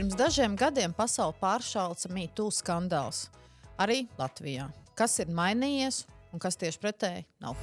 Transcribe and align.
Pirms 0.00 0.16
dažiem 0.16 0.54
gadiem 0.56 0.94
pasauli 0.96 1.34
pāršāca 1.42 2.08
mītū 2.08 2.46
skandāls. 2.56 3.26
Arī 3.76 4.06
Latvijā. 4.16 4.70
Kas 4.96 5.18
ir 5.20 5.28
mainījies 5.36 6.06
un 6.32 6.40
kas 6.40 6.56
tieši 6.56 6.80
pretēji 6.80 7.26
nav? 7.44 7.58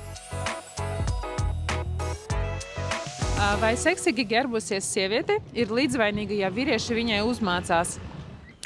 Vai 3.57 3.71
seksīgi 3.81 4.27
ģērbusies 4.35 4.85
sieviete 4.85 5.39
ir 5.57 5.73
līdzvainīga, 5.73 6.37
ja 6.43 6.53
vīrieši 6.53 6.99
viņai 6.99 7.23
uzmācās? 7.25 7.95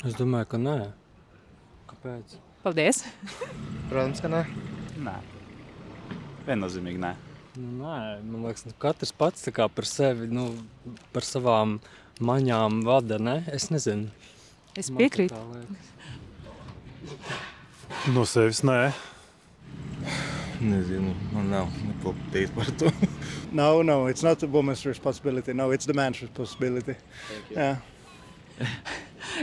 Es 0.04 0.20
domāju, 0.20 0.52
ka 0.52 0.60
nē. 0.60 0.76
Kāpēc? 1.94 2.36
Paldies! 2.68 3.06
Protams, 3.88 4.20
ka 4.20 4.36
nē. 4.36 4.44
Nē, 5.08 5.16
viennozīmīgi 6.52 7.06
nē. 7.08 7.16
Nu, 7.56 7.72
nē, 7.86 7.98
man 8.20 8.50
liekas, 8.50 8.68
nu, 8.68 8.76
katrs 8.84 9.16
pats 9.16 9.48
par 9.56 9.88
sevi, 9.88 10.28
nu, 10.28 10.50
par 11.16 11.24
savām 11.24 11.80
maņām 12.22 12.82
vada, 12.86 13.18
ne? 13.22 13.42
Es 13.52 13.70
nezinu. 13.74 14.10
Es 14.78 14.92
piekrītu. 14.94 15.36
No 18.16 18.26
sevis 18.30 18.62
nē. 18.66 18.92
Nezinu, 20.62 21.16
man 21.34 21.50
nav 21.52 21.70
neko 21.88 22.14
teikt 22.34 22.56
par 22.58 22.70
to. 22.80 22.92
No, 23.52 23.82
no, 23.82 24.06
it's 24.08 24.24
not 24.24 24.40
the 24.40 24.48
woman's 24.48 24.86
responsibility. 24.86 25.52
No, 25.52 25.72
it's 25.72 25.86
the 25.86 25.94
man's 25.94 26.22
responsibility. 26.22 26.96
Yeah. 27.50 27.78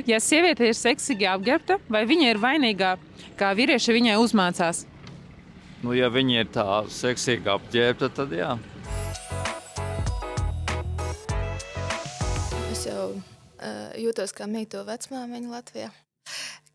Ja 0.06 0.18
sieviete 0.20 0.66
ir 0.68 0.76
seksīgi 0.76 1.26
apģērbta, 1.30 1.78
vai 1.90 2.02
viņa 2.06 2.32
ir 2.32 2.40
vainīgā, 2.42 2.90
kā 3.38 3.50
vīrieši 3.56 3.94
viņai 3.94 4.16
uzmācās? 4.20 4.82
Nu, 5.82 5.94
ja 5.96 6.10
viņi 6.12 6.40
ir 6.42 6.50
tā 6.52 6.66
seksīgi 6.92 7.48
apģērbti, 7.50 8.10
tad 8.14 8.34
jā. 8.34 8.50
Jūtos 13.98 14.34
kā 14.36 14.46
mīto 14.50 14.84
vecmāmiņa 14.86 15.50
Latvijā. 15.52 15.90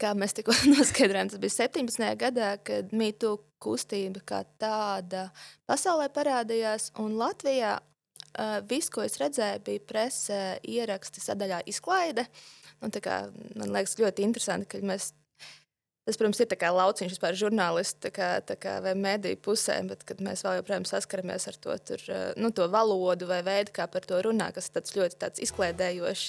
Kā 0.01 0.13
mēs 0.17 0.35
tikko 0.35 0.55
noskaidrojām, 0.73 1.31
tas 1.31 1.41
bija 1.41 1.55
17. 1.67 2.05
gadā, 2.19 2.55
kad 2.65 2.93
mīto 2.95 3.37
kustība 3.63 4.23
kā 4.27 4.41
tāda 4.59 5.27
pasaulē 5.69 6.09
parādījās. 6.13 6.89
Un 7.03 7.15
Latvijā 7.19 7.77
uh, 7.79 8.57
viss, 8.69 8.91
ko 8.93 9.05
es 9.05 9.19
redzēju, 9.21 9.63
bija 9.67 9.85
presē, 9.87 10.41
ieraksti, 10.67 11.23
sadaļā 11.23 11.63
izklaide. 11.71 12.27
Un, 12.83 12.91
tā 12.91 12.99
kā, 13.03 13.19
man 13.55 13.71
liekas, 13.71 13.95
ļoti 14.01 14.25
interesanti, 14.25 14.73
ka 14.73 14.81
mēs 14.83 15.13
Tas, 16.03 16.17
protams, 16.19 16.41
ir 16.43 16.55
kā 16.59 16.67
lauciņš 16.75 17.13
vispār 17.13 17.35
žurnālistu 17.39 18.01
tā 18.03 18.09
kā, 18.11 18.29
tā 18.43 18.57
kā, 18.59 18.73
vai 18.83 18.91
mediju 18.99 19.37
pusē, 19.45 19.77
bet 19.87 20.01
kad 20.03 20.19
mēs 20.25 20.41
vēl 20.43 20.57
joprojām 20.57 20.83
saskaramies 20.89 21.47
ar 21.47 21.57
to, 21.63 21.75
tur, 21.87 22.03
eh, 22.11 22.23
nu, 22.35 22.51
to 22.51 22.67
valodu 22.67 23.29
vai 23.29 23.39
veidu, 23.45 23.71
kā 23.77 23.87
par 23.87 24.03
to 24.03 24.19
runā, 24.25 24.49
kas 24.51 24.67
ir 24.67 24.75
tāds 24.75 24.97
ļoti 24.97 25.19
tāds 25.21 25.43
izklaidējošs, 25.47 26.25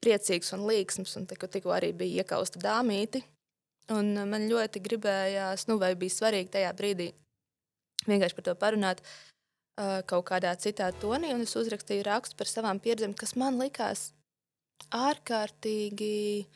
priecīgs 0.00 0.54
un 0.56 0.64
līksms, 0.70 1.12
un 1.20 1.28
tikko, 1.28 1.50
tikko 1.52 1.74
arī 1.76 1.92
bija 1.92 2.24
iekausta 2.24 2.62
dāmīti. 2.62 3.20
Un 3.92 4.14
eh, 4.16 4.24
man 4.24 4.48
ļoti 4.48 4.80
gribējās, 4.88 5.68
nu, 5.68 5.76
vai 5.76 5.92
bija 5.92 6.16
svarīgi 6.16 6.54
tajā 6.56 6.72
brīdī 6.80 7.12
vienkārši 8.08 8.38
par 8.38 8.46
to 8.46 8.54
parunāt 8.56 9.02
uh, 9.02 10.00
kaut 10.08 10.24
kādā 10.30 10.54
citā 10.56 10.88
tonī, 11.02 11.34
un 11.34 11.44
es 11.44 11.56
uzrakstīju 11.58 12.06
rakstu 12.06 12.38
par 12.38 12.48
savām 12.48 12.80
pieredzēm, 12.80 13.12
kas 13.18 13.34
man 13.36 13.58
likās 13.60 14.12
ārkārtīgi 14.94 16.46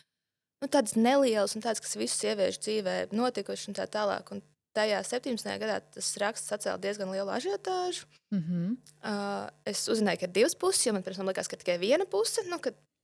nu, 0.63 0.71
tādas 0.71 0.95
nelielas 0.97 1.57
un 1.57 1.65
tādas, 1.65 1.83
kas 1.83 1.99
visu 1.99 2.21
sieviešu 2.23 2.63
dzīvē 2.63 2.97
notikušas 3.13 3.73
un 3.73 3.79
tā 3.81 3.89
tālāk. 3.91 4.31
Un 4.35 4.45
tajā 4.77 5.03
17. 5.05 5.51
gadā 5.61 5.81
tas 5.95 6.15
raksts 6.23 6.49
sacēla 6.53 6.81
diezgan 6.81 7.13
lielu 7.13 7.35
ažiotāžu. 7.35 8.07
Mm 8.33 8.43
-hmm. 8.47 8.77
uh, 9.05 9.51
es 9.67 9.85
uzzināju, 9.89 10.23
ka 10.23 10.27
ir 10.27 10.33
divas 10.33 10.55
puses, 10.55 10.87
jo 10.87 10.93
man 10.93 11.03
pirms 11.03 11.21
tam 11.21 11.29
likās, 11.29 11.49
ka 11.49 11.57
tikai 11.57 11.79
viena 11.79 12.07
puse. 12.07 12.43
Nu, 12.49 12.59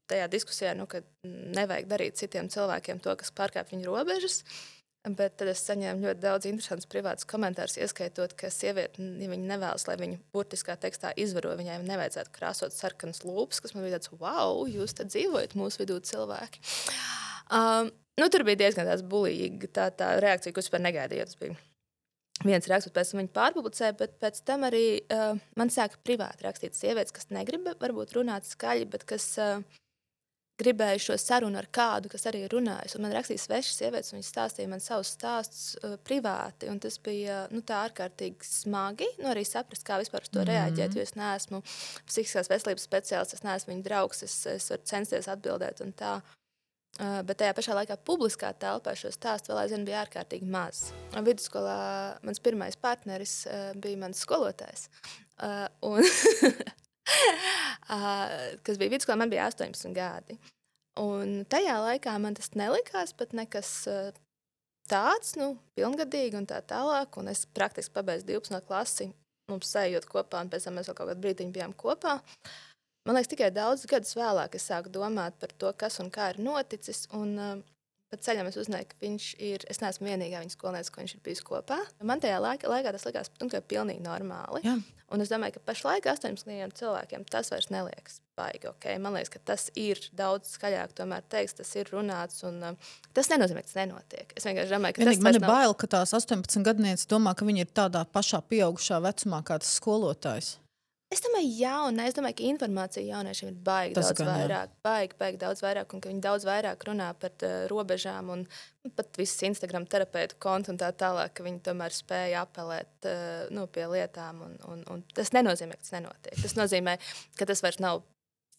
tajā 0.09 0.29
diskusijā, 0.29 0.75
nu, 0.75 0.87
kad 0.87 1.05
nevajag 1.25 1.87
darīt 1.87 2.17
citiem 2.17 2.49
cilvēkiem 2.49 3.01
to, 3.01 3.17
kas 3.17 3.33
pārkāpj 3.33 3.77
viņu 3.77 3.87
robežas. 3.87 4.45
Bet 5.09 5.37
tad 5.39 5.49
es 5.49 5.63
saņēmu 5.63 6.05
ļoti 6.05 6.21
daudz 6.21 6.47
interesantus 6.47 6.89
privātus 6.91 7.25
komentārus, 7.25 7.79
ieskaitot, 7.79 8.35
ka 8.37 8.51
sieviete, 8.51 9.03
ja 9.23 9.29
viņa 9.31 9.47
nevēlas, 9.53 9.87
lai 9.89 9.97
viņu 9.97 10.19
burtiskā 10.35 10.77
tekstā 10.77 11.13
izvaro, 11.17 11.55
viņai 11.57 11.79
nevajadzētu 11.87 12.35
krāsot 12.35 12.75
sarkanas 12.75 13.23
lūpas, 13.25 13.61
kas 13.61 13.75
man 13.75 13.87
bija 13.87 13.97
tāds, 13.97 14.11
wow, 14.19 14.67
jūs 14.67 14.97
te 14.99 15.07
dzīvojat 15.09 15.55
mūsu 15.55 15.85
vidū 15.85 16.01
cilvēki. 16.11 16.61
Um, 17.51 17.91
nu, 18.21 18.29
tur 18.29 18.45
bija 18.45 18.61
diezgan 18.65 18.91
bulīga 19.09 19.71
tā, 19.73 19.89
tā 19.95 20.13
reakcija, 20.21 20.53
ko 20.53 20.61
es 20.61 20.69
vispār 20.69 20.85
negaidīju. 20.85 21.25
Tas 21.31 21.41
bija 21.41 21.57
viens 22.47 22.69
raksts, 22.71 22.93
pēc 22.95 23.11
tam 23.11 23.23
viņa 23.23 23.35
pārpublicēja, 23.35 23.97
bet 23.99 24.19
pēc 24.23 24.43
tam 24.47 24.67
arī 24.69 24.87
uh, 25.11 25.41
man 25.59 25.73
sāka 25.75 25.99
privāti 26.07 26.47
rakstīt 26.47 26.79
sievietes, 26.79 27.15
kas 27.15 27.31
negrib 27.35 27.67
varbūt 27.81 28.15
runāt 28.19 28.47
skaļi, 28.47 28.87
bet 28.93 29.07
kas 29.09 29.33
uh, 29.43 29.63
gribēja 30.59 30.99
šo 31.03 31.17
sarunu 31.19 31.59
ar 31.61 31.69
kādu, 31.71 32.11
kas 32.11 32.27
arī. 32.31 32.45
Un 32.53 32.69
man 33.03 33.15
rakstīja 33.15 33.43
svešas 33.45 33.77
sievietes, 33.81 34.13
un 34.13 34.19
viņas 34.19 34.31
stāstīja 34.35 34.71
man 34.71 34.83
savus 34.83 35.13
stāstus 35.15 35.67
uh, 35.83 35.97
privāti. 36.05 36.71
un 36.71 36.81
Tas 36.83 36.99
bija 37.03 37.45
uh, 37.47 37.53
nu, 37.55 37.63
ārkārtīgi 37.63 38.47
smagi. 38.47 39.07
Nu, 39.23 39.31
arī 39.33 39.45
saprast, 39.47 39.87
kā 39.87 40.01
vispār 40.03 40.27
uz 40.27 40.33
to 40.35 40.43
Mhm. 40.43 40.51
reaģēt. 40.51 40.97
Jo 40.99 41.03
es 41.07 41.15
neesmu 41.19 41.63
psihiskās 42.07 42.51
veselības 42.51 42.87
speciālists, 42.87 43.35
es 43.39 43.47
neesmu 43.47 43.75
viņa 43.75 43.87
draugs, 43.87 44.23
es, 44.23 44.35
es 44.47 44.69
varu 44.71 44.83
censties 44.85 45.31
atbildēt. 45.31 45.81
un 45.81 45.93
tā. 45.93 46.21
Uh, 46.99 47.21
bet 47.23 47.39
tajā 47.39 47.55
pašā 47.55 47.75
laikā 47.79 47.95
publiskā 48.03 48.49
telpā 48.59 48.95
šo 48.99 49.13
stāstu 49.15 49.53
vēl 49.53 49.61
aizvien 49.63 49.85
bija 49.87 50.01
ārkārtīgi 50.03 50.49
maz. 50.51 50.89
Vidusskolā 51.15 51.79
mans 52.27 52.43
pirmais 52.43 52.75
partneris 52.81 53.35
uh, 53.47 53.71
bija 53.79 54.01
mans 54.01 54.19
skolotājs. 54.25 54.89
Uh, 55.39 55.69
un, 55.87 56.03
uh, 57.95 58.25
kas 58.67 58.81
bija 58.81 58.97
vidusskolā, 58.97 59.19
man 59.21 59.31
bija 59.31 59.47
18 59.47 59.95
gadi. 59.95 60.41
Un 60.99 61.45
tajā 61.47 61.77
laikā 61.85 62.17
man 62.19 62.35
tas 62.35 62.51
nelikās 62.59 63.15
pat 63.15 63.37
nekas 63.37 63.71
uh, 63.87 64.11
tāds, 64.91 65.37
nu, 65.39 65.53
pilngadīgi 65.79 66.39
un 66.41 66.49
tā 66.51 66.59
tālāk. 66.67 67.21
Un 67.21 67.31
es 67.31 67.45
praktiski 67.55 67.95
pabeidzu 67.95 68.27
12. 68.33 68.65
klasi, 68.67 69.11
mums 69.53 69.71
sējot 69.73 70.09
kopā, 70.11 70.43
un 70.43 70.51
pēc 70.53 70.67
tam 70.67 70.79
mēs 70.79 70.91
vēl 70.91 70.99
kaut 70.99 71.13
kādu 71.13 71.25
brīdiņu 71.25 71.55
bijām 71.55 71.77
kopā. 71.79 72.19
Man 73.07 73.17
liekas, 73.17 73.31
tikai 73.33 73.51
daudz 73.55 73.87
gadus 73.89 74.17
vēlāk 74.19 74.59
es 74.59 74.69
sāku 74.69 74.93
domāt 74.93 75.39
par 75.41 75.53
to, 75.57 75.73
kas 75.79 76.01
un 76.03 76.11
kā 76.13 76.33
ir 76.35 76.41
noticis. 76.45 77.07
Un, 77.17 77.35
uh, 77.39 77.67
Pat 78.09 78.23
ceļā 78.25 78.41
es 78.49 78.57
uzzināju, 78.57 78.87
ka 78.89 78.97
viņš 79.03 79.25
ir. 79.45 79.65
Es 79.69 79.83
neesmu 79.83 80.07
vienīgā 80.09 80.39
viņa 80.41 80.55
skolniece, 80.55 80.89
ko 80.93 81.03
viņš 81.03 81.13
ir 81.13 81.21
bijis 81.27 81.43
kopā. 81.45 81.77
Man 82.01 82.23
tajā 82.25 82.39
laikā, 82.41 82.71
laikā 82.73 82.95
tas 82.95 83.05
likās 83.05 83.29
nu, 83.37 83.51
pilnīgi 83.69 84.01
normāli. 84.01 84.63
Jā. 84.65 84.79
Un 85.13 85.25
es 85.25 85.29
domāju, 85.33 85.59
ka 85.59 85.67
pašlaik 85.69 86.09
18 86.09 86.73
cilvēkiem 86.79 87.27
tas 87.29 87.53
vairs 87.53 87.69
neliekas 87.73 88.23
baigi. 88.37 88.71
Okay? 88.71 88.97
Man 89.01 89.13
liekas, 89.17 89.35
ka 89.35 89.43
tas 89.53 89.67
ir 89.77 90.01
daudz 90.17 90.55
skaļāk, 90.57 90.95
tomēr 90.97 91.27
teiks, 91.29 91.59
tas 91.61 91.75
ir 91.77 91.93
runāts. 91.93 92.41
Un, 92.49 92.57
uh, 92.71 92.97
tas 93.17 93.29
nenozīmē, 93.29 93.61
ka 93.65 93.73
tas 93.75 93.81
nenotiek. 93.83 94.33
Es 94.41 94.49
vienkārši 94.49 94.77
domāju, 94.79 94.97
ka 94.97 95.05
Vienīgi 95.05 95.21
tas 95.21 95.27
man 95.29 95.37
ir 95.37 95.45
bail, 95.45 95.77
ka 95.77 95.91
tās 95.99 96.17
18 96.17 96.65
gadnieces 96.65 97.13
domā, 97.13 97.37
ka 97.37 97.49
viņi 97.49 97.67
ir 97.67 97.77
tādā 97.77 98.07
pašā 98.09 98.41
pieaugušā 98.49 99.03
vecumā 99.05 99.45
kā 99.45 99.61
tas 99.61 99.77
skolotājs. 99.77 100.55
Es 101.09 101.23
domāju, 101.25 101.49
jā, 101.57 101.73
un 101.89 102.01
es 102.05 102.17
domāju, 102.17 102.37
ka 102.37 102.45
informācija 102.51 103.01
jauniešiem 103.15 103.49
ir 103.49 103.61
baigi 103.65 103.95
Tas 103.97 104.11
daudz 104.11 104.21
gan, 104.21 104.29
vairāk, 104.29 104.75
baigi, 104.85 105.17
baigi 105.17 105.41
daudz 105.41 105.63
vairāk, 105.65 105.95
un 105.97 106.03
ka 106.05 106.11
viņi 106.11 106.21
daudz 106.27 106.45
vairāk 106.45 106.85
runā 106.85 107.07
par 107.17 107.33
uh, 107.49 107.55
robežām 107.71 108.29
un 108.35 108.45
pat 108.99 109.17
visas 109.17 109.41
Instagram 109.49 109.87
terapeitu 109.89 110.37
kontu 110.43 110.75
un 110.75 110.81
tā 110.81 110.91
tālāk, 110.93 111.33
ka 111.33 111.47
viņi 111.47 111.63
tomēr 111.65 111.97
spēja 111.97 112.45
apelēt 112.45 113.09
uh, 113.09 113.49
nu, 113.57 113.65
pie 113.73 113.89
lietām. 113.89 114.45
Un, 114.45 114.55
un, 114.69 114.85
un 114.93 115.05
tas 115.17 115.33
nenozīmē, 115.33 115.81
ka 115.81 115.87
tas 115.89 115.97
nenotiek. 115.97 116.39
Tas 116.45 116.57
nozīmē, 116.61 116.99
ka 117.41 117.49
tas 117.49 117.65
vairs 117.65 117.81
nav 117.81 118.05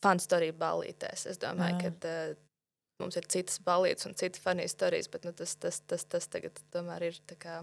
fanstorija 0.02 0.58
ballītēs. 0.58 1.28
Es 1.30 1.42
domāju, 1.42 1.78
Jā. 1.78 1.94
ka 2.02 2.14
uh, 2.34 2.46
mums 3.04 3.20
ir 3.20 3.30
citas 3.30 3.62
ballītes 3.62 4.10
un 4.10 4.18
citas 4.18 4.42
fanijas 4.42 4.74
stāstījis, 4.74 5.12
bet 5.14 5.30
nu, 5.30 5.38
tas, 5.38 5.54
tas, 5.62 5.84
tas, 5.86 6.10
tas 6.10 6.28
tagad 6.34 6.58
tomēr 6.74 7.12
ir. 7.12 7.22
tā 7.30 7.38
Kā, 7.38 7.62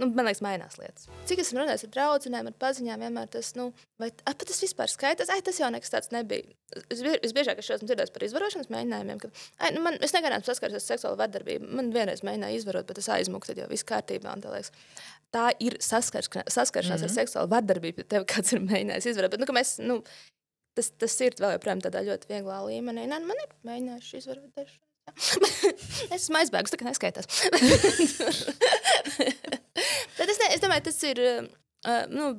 Nu, 0.00 0.08
man 0.16 0.24
liekas, 0.24 0.40
mainās 0.44 0.78
lietas. 0.80 1.08
Cik 1.28 1.42
esmu 1.42 1.60
runājis 1.60 1.84
ar 1.84 1.90
draugiem, 1.92 2.48
ar 2.48 2.56
paziņām, 2.62 3.02
vienmēr 3.04 3.28
tas, 3.34 3.50
nu, 3.58 3.66
vai 4.00 4.08
a, 4.24 4.32
pat 4.32 4.46
tas 4.48 4.62
vispār 4.64 4.88
skaitās, 4.88 5.28
ai, 5.32 5.42
tas 5.44 5.60
jau 5.60 5.68
nekas 5.72 5.92
tāds 5.92 6.12
nebija. 6.14 6.48
Es 6.88 7.02
bie- 7.04 7.18
Visbiežāk 7.20 7.60
es 7.60 7.68
šo 7.68 7.76
esmu 7.76 7.90
dzirdējis 7.90 8.14
par 8.14 8.24
izvarošanas 8.24 8.72
mēģinājumiem, 8.72 9.20
ka, 9.20 9.30
ai, 9.60 9.72
nu, 9.76 9.84
man, 9.84 9.98
es 10.00 10.16
negadījumā 10.16 10.46
saskaros 10.46 10.80
ar 10.80 10.86
seksuālu 10.86 11.20
vardarbību. 11.20 11.70
Man 11.76 11.92
vienreiz 11.92 12.24
mēģināja 12.24 12.62
izvarot, 12.62 12.88
bet 12.88 13.02
es 13.02 13.10
aizmuku, 13.12 13.50
tad 13.50 13.60
jau 13.60 13.68
viss 13.68 13.84
kārtībā. 13.84 14.36
Tā, 15.30 15.46
ir 15.60 15.76
saskars, 15.84 16.30
saskaršanās 16.48 17.00
mm 17.00 17.06
-hmm. 17.06 17.10
ar 17.10 17.16
seksuālu 17.20 17.50
vardarbību, 17.52 18.04
ja 18.04 18.04
tev 18.16 18.24
kāds 18.24 18.52
ir 18.56 18.64
mēģinājis 18.64 19.10
izvarot. 19.12 19.30
Bet, 19.36 19.40
nu, 19.40 19.54
mēs, 19.54 19.78
nu, 19.84 20.02
tas, 20.74 20.90
tas 20.90 21.20
ir 21.20 21.36
vēl 21.38 21.58
joprojām 21.58 21.82
tādā 21.84 22.02
ļoti 22.06 22.30
vieglā 22.32 22.62
līmenī. 22.66 23.06
Nē, 23.10 23.20
man 23.26 23.36
ir 23.44 23.52
mēģinājuši 23.68 24.16
izvarot 24.16 24.54
dažreiz. 24.56 24.89
es 26.14 26.22
esmu 26.22 26.40
aizbēgus, 26.40 26.72
tā 26.72 26.80
kā 26.80 26.86
neskaitās. 26.88 27.28
Bet 30.18 30.28
es, 30.28 30.38
ne, 30.40 30.48
es 30.54 30.62
domāju, 30.62 30.86
tas 30.88 31.02
ir. 31.08 31.20
Uh, 31.80 32.04
nu, 32.12 32.30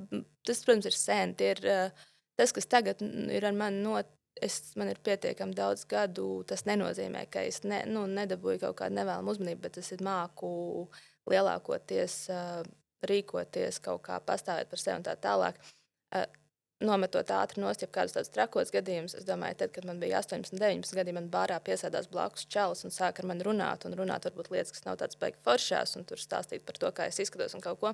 tas, 0.45 0.61
protams, 0.65 0.87
ir 0.89 0.97
sen. 0.97 1.35
Ir, 1.41 1.61
uh, 1.65 2.09
tas, 2.39 2.53
kas 2.55 2.69
tagad 2.69 3.01
ir 3.01 3.47
ar 3.47 3.55
mani 3.57 3.83
noticis. 3.85 4.17
Es, 4.41 4.71
man 4.79 4.87
ir 4.87 4.97
pietiekami 5.03 5.53
daudz 5.53 5.83
gadu. 5.91 6.39
Tas 6.47 6.63
nenozīmē, 6.65 7.25
ka 7.29 7.43
es 7.45 7.59
ne, 7.67 7.81
nu, 7.91 8.05
nedabūju 8.09 8.61
kaut 8.61 8.77
kādu 8.79 8.95
nevēlamu 8.95 9.35
uzmanību, 9.35 9.59
bet 9.65 9.77
es 9.81 9.91
māku 10.01 10.49
lielākoties 11.29 12.15
uh, 12.31 12.61
rīkoties, 13.11 13.81
kaut 13.83 14.01
kā 14.07 14.21
pastāvēt 14.23 14.71
par 14.71 14.81
sevi 14.81 14.97
un 14.97 15.05
tā 15.05 15.17
tālāk. 15.19 15.59
Uh, 16.15 16.23
nometot 16.85 17.29
ātri 17.35 17.61
nost, 17.61 17.83
ja 17.83 17.89
kādus 17.91 18.15
tādus 18.15 18.31
trakos 18.33 18.71
gadījumus. 18.73 19.15
Es 19.19 19.25
domāju, 19.27 19.57
tad, 19.61 19.71
kad 19.75 19.85
man 19.87 19.99
bija 20.01 20.19
18, 20.21 20.57
19 20.57 20.97
gadi, 20.97 21.13
man 21.15 21.29
bārā 21.31 21.59
piesēdās 21.63 22.09
blakus 22.11 22.47
čalis 22.51 22.85
un 22.87 22.93
sāka 22.93 23.23
ar 23.23 23.29
mani 23.31 23.45
runāt, 23.45 23.85
un 23.87 23.95
runāt 23.99 24.25
varbūt 24.27 24.51
lietas, 24.53 24.73
kas 24.75 24.85
nav 24.87 24.97
tādas 25.01 25.19
baigi 25.21 25.39
foršās, 25.45 25.95
un 25.99 26.07
tur 26.09 26.21
stāstīt 26.21 26.65
par 26.67 26.79
to, 26.81 26.91
kā 26.97 27.07
es 27.11 27.21
izskatos 27.23 27.55
un 27.57 27.63
kaut 27.63 27.79
ko. 27.81 27.93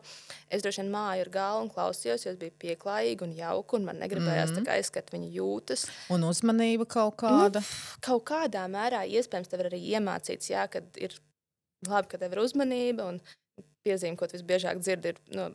Es 0.50 0.66
droši 0.66 0.84
vien 0.84 0.92
māju 0.94 1.26
ar 1.28 1.32
galvu 1.34 1.68
un 1.68 1.72
klausījos, 1.74 2.26
jo 2.26 2.34
es 2.34 2.40
biju 2.42 2.56
pieklājīga 2.64 3.28
un 3.28 3.36
jauka, 3.38 3.80
un 3.80 3.88
man 3.92 4.02
negribējās 4.04 4.54
mm 4.54 4.62
-hmm. 4.62 4.74
aizskart 4.78 5.14
viņa 5.14 5.32
jūtas. 5.36 5.88
Un 6.14 6.24
uzmanība 6.24 6.86
kaut 6.86 7.20
kāda. 7.24 7.62
Nu, 7.62 8.00
kaut 8.02 8.26
kādā 8.32 8.68
mērā 8.72 9.04
iespējams 9.08 9.52
tev 9.52 9.68
arī 9.68 9.82
iemācīts, 9.96 10.52
jā, 10.52 10.68
kad 10.72 10.84
ir 10.98 11.14
labi, 11.88 12.08
ka 12.08 12.18
tev 12.18 12.32
ir 12.32 12.40
uzmanība 12.40 13.08
un 13.12 13.22
piezīme, 13.86 14.18
ko 14.18 14.28
visbiežāk 14.32 14.80
dzird, 14.82 15.06
ir 15.06 15.20
no 15.36 15.52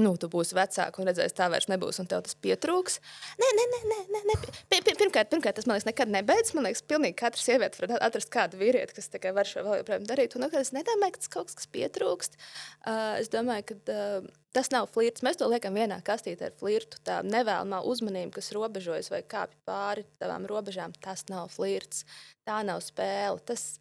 nu, 0.00 0.14
tu 0.16 0.28
būsi 0.32 0.56
vecāks 0.56 1.00
un 1.00 1.08
redzēsi, 1.08 1.34
tā 1.36 1.48
vairs 1.52 1.68
nebūs, 1.68 1.98
un 2.00 2.08
tev 2.08 2.22
tas 2.24 2.36
pietrūks. 2.40 2.98
Nē, 3.40 3.48
nē, 3.58 3.64
nē, 3.72 3.80
nē, 3.90 3.98
nē, 4.14 4.20
nē. 4.30 4.36
Pirmkārt, 4.72 5.28
pirmkārt, 5.32 5.58
tas 5.58 5.66
man 5.68 5.76
liekas, 5.76 5.88
nekad 5.90 6.12
nebeidzas. 6.12 6.54
Man 6.56 6.64
liekas, 6.64 6.84
pilnīgi 6.88 7.18
katra 7.20 7.42
sieviete 7.42 7.82
var 7.82 7.92
atrast 8.08 8.30
kādu 8.32 8.60
vīrieti, 8.60 8.96
kas 8.96 9.10
var 9.36 9.48
šo 9.48 9.66
vēl 9.66 9.82
joprojām 9.82 10.06
darīt. 10.08 10.36
Un 10.38 10.48
es 10.48 10.72
nedomāju, 10.72 11.16
ka 11.16 11.20
tas 11.20 11.32
kaut 11.34 11.52
kas 11.52 11.68
pietrūkst. 11.74 12.38
Uh, 12.86 13.18
es 13.20 13.28
domāju, 13.32 13.66
ka 13.68 13.76
uh, 13.92 14.30
tas 14.56 14.72
nav 14.72 14.88
flirts. 14.94 15.24
Mēs 15.26 15.40
to 15.42 15.50
liekam 15.52 15.76
vienā 15.76 16.00
kastītē 16.06 16.48
ar 16.48 16.56
flirtu. 16.56 17.02
Tā 17.04 17.20
nevēlamā 17.26 17.82
uzmanība, 17.84 18.38
kas 18.38 18.52
robežojas 18.56 19.12
vai 19.12 19.20
kāpj 19.28 19.60
pāri 19.68 20.06
tavām 20.22 20.48
robežām, 20.48 20.96
tas 21.04 21.26
nav 21.28 21.52
flirts. 21.52 22.06
Tā 22.48 22.62
nav 22.64 22.80
spēle. 22.80 23.44
Tas 23.44 23.74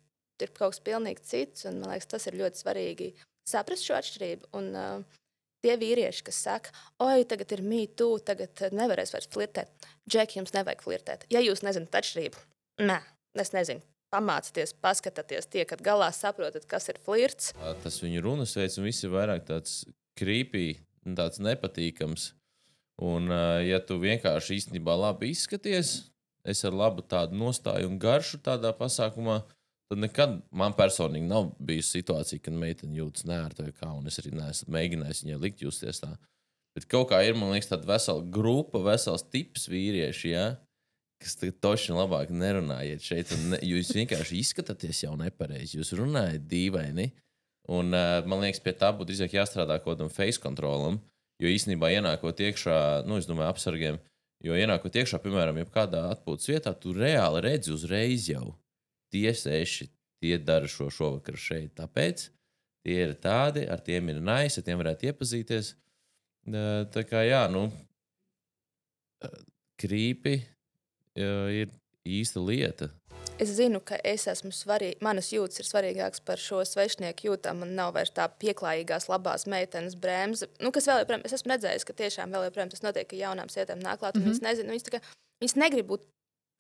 ir 0.44 0.52
kaut 0.52 0.76
kas 0.76 0.84
pilnīgi 0.84 1.24
cits. 1.24 1.70
Un, 1.72 1.80
man 1.80 1.96
liekas, 1.96 2.12
tas 2.12 2.28
ir 2.28 2.40
ļoti 2.44 2.66
svarīgi 2.66 3.12
saprast 3.48 3.88
šo 3.88 3.96
atšķirību. 4.02 4.52
Un, 4.60 4.72
uh, 4.76 5.20
Tie 5.62 5.76
vīrieši, 5.78 6.24
kas 6.26 6.40
saka, 6.42 6.72
oi, 7.06 7.22
tagad 7.30 7.52
ir 7.54 7.62
mītū, 7.62 8.16
tagad 8.26 8.64
eh, 8.66 8.74
nevarēs 8.74 9.14
vairs 9.14 9.30
flirtēt. 9.30 9.70
Džeki, 10.10 10.40
jums 10.40 10.56
nevajag 10.56 10.82
flirtēt. 10.82 11.26
Ja 11.30 11.44
jūs 11.44 11.62
nezināt 11.62 11.94
atšķirību, 12.00 12.42
nē, 12.90 12.98
es 13.44 13.54
nezinu. 13.54 13.86
Pamācieties, 14.12 14.74
paskatieties, 14.84 15.48
tiekat 15.54 15.84
galā, 15.86 16.10
saprotat, 16.12 16.66
kas 16.68 16.90
ir 16.92 16.98
flirts. 17.06 17.54
Tas 17.86 18.02
viņu 18.02 18.26
runas 18.26 18.58
veids, 18.58 18.76
un 18.82 18.90
viss 18.90 19.06
ir 19.06 19.14
vairāk 19.14 19.46
tāds 19.48 19.84
krīpī, 20.20 20.82
tāds 21.16 21.40
nepatīkams. 21.40 22.32
Un, 23.02 23.32
ja 23.64 23.80
tu 23.86 24.02
vienkārši 24.02 24.58
īstenībā 24.60 24.98
labi 25.00 25.32
izskaties, 25.32 25.94
es 26.44 26.66
ar 26.68 26.76
labu 26.76 27.06
tādu 27.08 27.38
nostāju 27.40 27.88
un 27.88 28.02
garšu 28.02 28.42
tādā 28.44 28.74
pasākumā, 28.76 29.40
tad 29.46 29.61
Tad 29.92 30.00
nekad 30.00 30.38
man 30.56 30.72
personīgi 30.72 31.28
nav 31.28 31.50
bijusi 31.60 31.98
situācija, 31.98 32.40
kad 32.46 32.56
meitene 32.56 32.96
jūtas 32.96 33.26
nērti 33.28 33.66
vai 33.66 33.74
kā, 33.76 33.90
un 33.92 34.06
es 34.08 34.22
arī 34.22 34.30
neesmu 34.38 34.72
mēģinājis 34.72 35.26
viņai 35.26 35.40
likt 35.42 35.64
justies 35.66 36.00
tā. 36.00 36.14
Bet 36.72 36.86
kaut 36.88 37.10
kā 37.10 37.20
ir, 37.28 37.36
man 37.36 37.52
liekas, 37.52 37.68
tāda 37.74 37.90
vesela 37.90 38.24
grupa, 38.24 38.80
vesels 38.86 39.26
tips 39.28 39.68
vīrieši, 39.68 40.32
ja, 40.32 40.46
kas 41.20 41.36
toši 41.36 41.98
labāk 41.98 42.32
nerunājiet 42.32 43.04
šeit. 43.04 43.36
Ne, 43.50 43.60
jūs 43.68 43.92
vienkārši 43.98 44.40
izskatāties 44.40 45.04
jau 45.04 45.18
nepareizi, 45.20 45.82
jūs 45.82 45.92
runājat 46.00 46.48
dīvaini. 46.48 47.10
Un, 47.76 47.92
uh, 47.92 48.24
man 48.24 48.46
liekas, 48.46 48.64
pie 48.64 48.72
tā 48.72 48.94
būtu 48.96 49.12
drīzāk 49.12 49.36
jāstrādā 49.42 49.82
kaut 49.82 49.98
kādam 49.98 50.14
face 50.14 50.40
kontrolam, 50.40 51.02
jo 51.44 51.52
īstenībā 51.52 51.92
ienākot 51.98 52.40
iekšā, 52.48 52.80
nu, 53.12 53.20
es 53.20 53.28
domāju, 53.28 53.52
apsargiem, 53.52 54.00
jo 54.40 54.56
ienākot 54.56 55.04
iekšā, 55.04 55.20
piemēram, 55.20 55.60
kādā 55.76 56.08
atpūtas 56.16 56.48
vietā, 56.56 56.72
tu 56.80 56.96
reāli 56.96 57.44
redzi 57.44 57.76
uzreiz 57.76 58.32
jau 58.32 58.54
tie 59.12 59.34
seši, 59.36 59.90
tie 60.22 60.38
dara 60.38 60.70
šo 60.70 60.90
šovakar 60.94 61.38
šeit. 61.40 61.74
Tāpēc 61.80 62.30
tie 62.86 62.98
ir 63.08 63.16
tādi, 63.22 63.66
ar 63.70 63.84
tiem 63.86 64.14
ir 64.14 64.22
nais, 64.24 64.58
ar 64.58 64.66
tiem 64.66 64.82
varētu 64.82 65.12
iepazīties. 65.12 65.76
Tā 66.94 67.04
kā 67.10 67.26
jā, 67.28 67.44
nu, 67.54 67.68
krīpi 69.82 70.40
ir 71.18 71.70
īsta 72.08 72.42
lieta. 72.42 72.90
Es 73.42 73.50
zinu, 73.58 73.80
ka 73.82 73.98
es 74.06 74.28
esmu 74.30 74.52
svarīga, 74.54 75.00
manas 75.02 75.32
jūtas 75.34 75.64
ir 75.64 75.66
svarīgākas 75.66 76.22
par 76.26 76.38
šo 76.42 76.60
svešinieku 76.68 77.26
jūtām. 77.26 77.64
Man 77.64 77.72
nav 77.78 77.96
vairs 77.96 78.14
tā 78.14 78.28
pieklājīgās, 78.42 79.08
labās 79.10 79.48
meitenes 79.50 79.96
brēmas. 79.98 80.44
Nu, 80.62 80.70
kas 80.74 80.86
vēl 80.90 81.02
joprojām, 81.02 81.24
es 81.26 81.34
esmu 81.40 81.56
redzējis, 81.56 81.86
ka 81.88 81.96
tiešām 81.98 82.36
vēl 82.36 82.46
joprojām 82.50 82.70
tas 82.70 82.84
notiek, 82.86 83.08
ka 83.10 83.18
jaunām 83.18 83.50
sievietēm 83.50 83.82
nāk 83.82 84.04
klāt, 84.04 84.14
un 84.14 84.22
mm 84.22 84.28
-hmm. 84.28 84.36
viņas 84.36 84.46
nezina, 84.46 84.76
viņas, 84.76 84.94
kā, 84.94 85.02
viņas 85.42 85.58
negrib 85.58 85.90
būt 85.90 86.06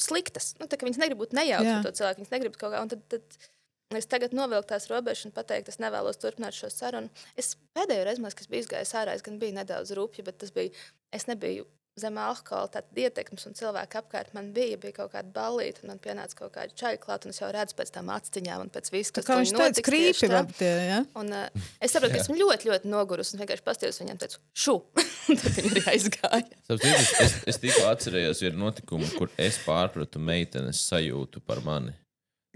sliktas. 0.01 0.53
Nu, 0.59 0.67
viņas 0.71 1.01
negrib 1.01 1.21
būt 1.21 1.35
nejaukas 1.37 1.73
ar 1.77 1.85
to 1.87 1.95
cilvēku. 1.99 2.21
Viņas 2.21 2.33
negrib 2.35 2.57
kaut 2.61 2.73
kā. 2.75 2.85
Tad, 2.93 3.03
tad 3.11 3.99
es 3.99 4.09
tagad 4.11 4.35
novilku 4.37 4.69
tās 4.71 4.87
robežas 4.91 5.27
un 5.27 5.35
pateicu, 5.35 5.73
es 5.73 5.81
nevēlos 5.83 6.21
turpināt 6.21 6.57
šo 6.57 6.71
sarunu. 6.73 7.11
Es 7.39 7.53
pēdējo 7.77 8.07
reizi, 8.07 8.33
kad 8.39 8.51
biju 8.51 8.65
izgājis 8.65 8.95
ārā, 9.01 9.17
es 9.17 9.25
gan 9.25 9.39
biju 9.41 9.57
nedaudz 9.59 9.93
rupja, 9.97 10.25
bet 10.27 10.39
tas 10.43 10.53
bija. 10.55 10.73
Es 11.11 11.27
nebiju 11.27 11.67
zem 11.99 12.17
alkohola, 12.21 12.69
tāda 12.71 13.03
ietekmes 13.03 13.43
un 13.49 13.55
cilvēku 13.57 13.99
apkārt 13.99 14.31
man 14.35 14.51
bija. 14.55 14.79
Bija 14.81 14.95
kaut 15.01 15.11
kāda 15.13 15.31
balīta, 15.35 15.83
un 15.83 15.91
man 15.91 15.99
pienāca 16.03 16.37
kaut 16.39 16.53
kāda 16.55 16.75
čaļa 16.77 16.99
klāta, 17.03 17.27
un 17.27 17.35
es 17.35 17.41
jau 17.41 17.49
redzu 17.51 17.77
pēc 17.77 17.91
tam 17.97 18.11
acīm 18.13 18.49
un 18.55 18.71
pēc 18.73 18.91
visu, 18.93 19.15
kas 19.17 19.27
tur 19.27 19.43
notiek. 19.43 19.83
Krīpi, 19.85 20.29
tie, 20.57 20.71
ja? 20.87 20.99
un, 21.19 21.31
uh, 21.35 21.69
es 21.83 21.93
saprotu, 21.93 22.15
ka 22.15 22.23
esmu 22.23 22.37
ļoti, 22.39 22.71
ļoti 22.71 22.91
nogurusi 22.91 23.35
un 23.35 23.43
vienkārši 23.43 23.65
pastījos 23.67 24.01
viņam 24.03 24.21
teicu, 24.23 24.41
šu! 24.55 24.77
tad 25.41 25.57
viņi 25.57 25.73
arī 25.73 25.85
aizgāja. 25.93 26.59
es, 26.77 27.15
es, 27.25 27.37
es 27.53 27.61
tikko 27.61 27.87
atcerējos 27.91 28.43
vienu 28.45 28.63
notikumu, 28.65 29.09
kur 29.17 29.31
es 29.41 29.59
pārpratu 29.65 30.21
meitenes 30.23 30.83
sajūtu 30.87 31.43
par 31.45 31.63
mani. 31.65 31.95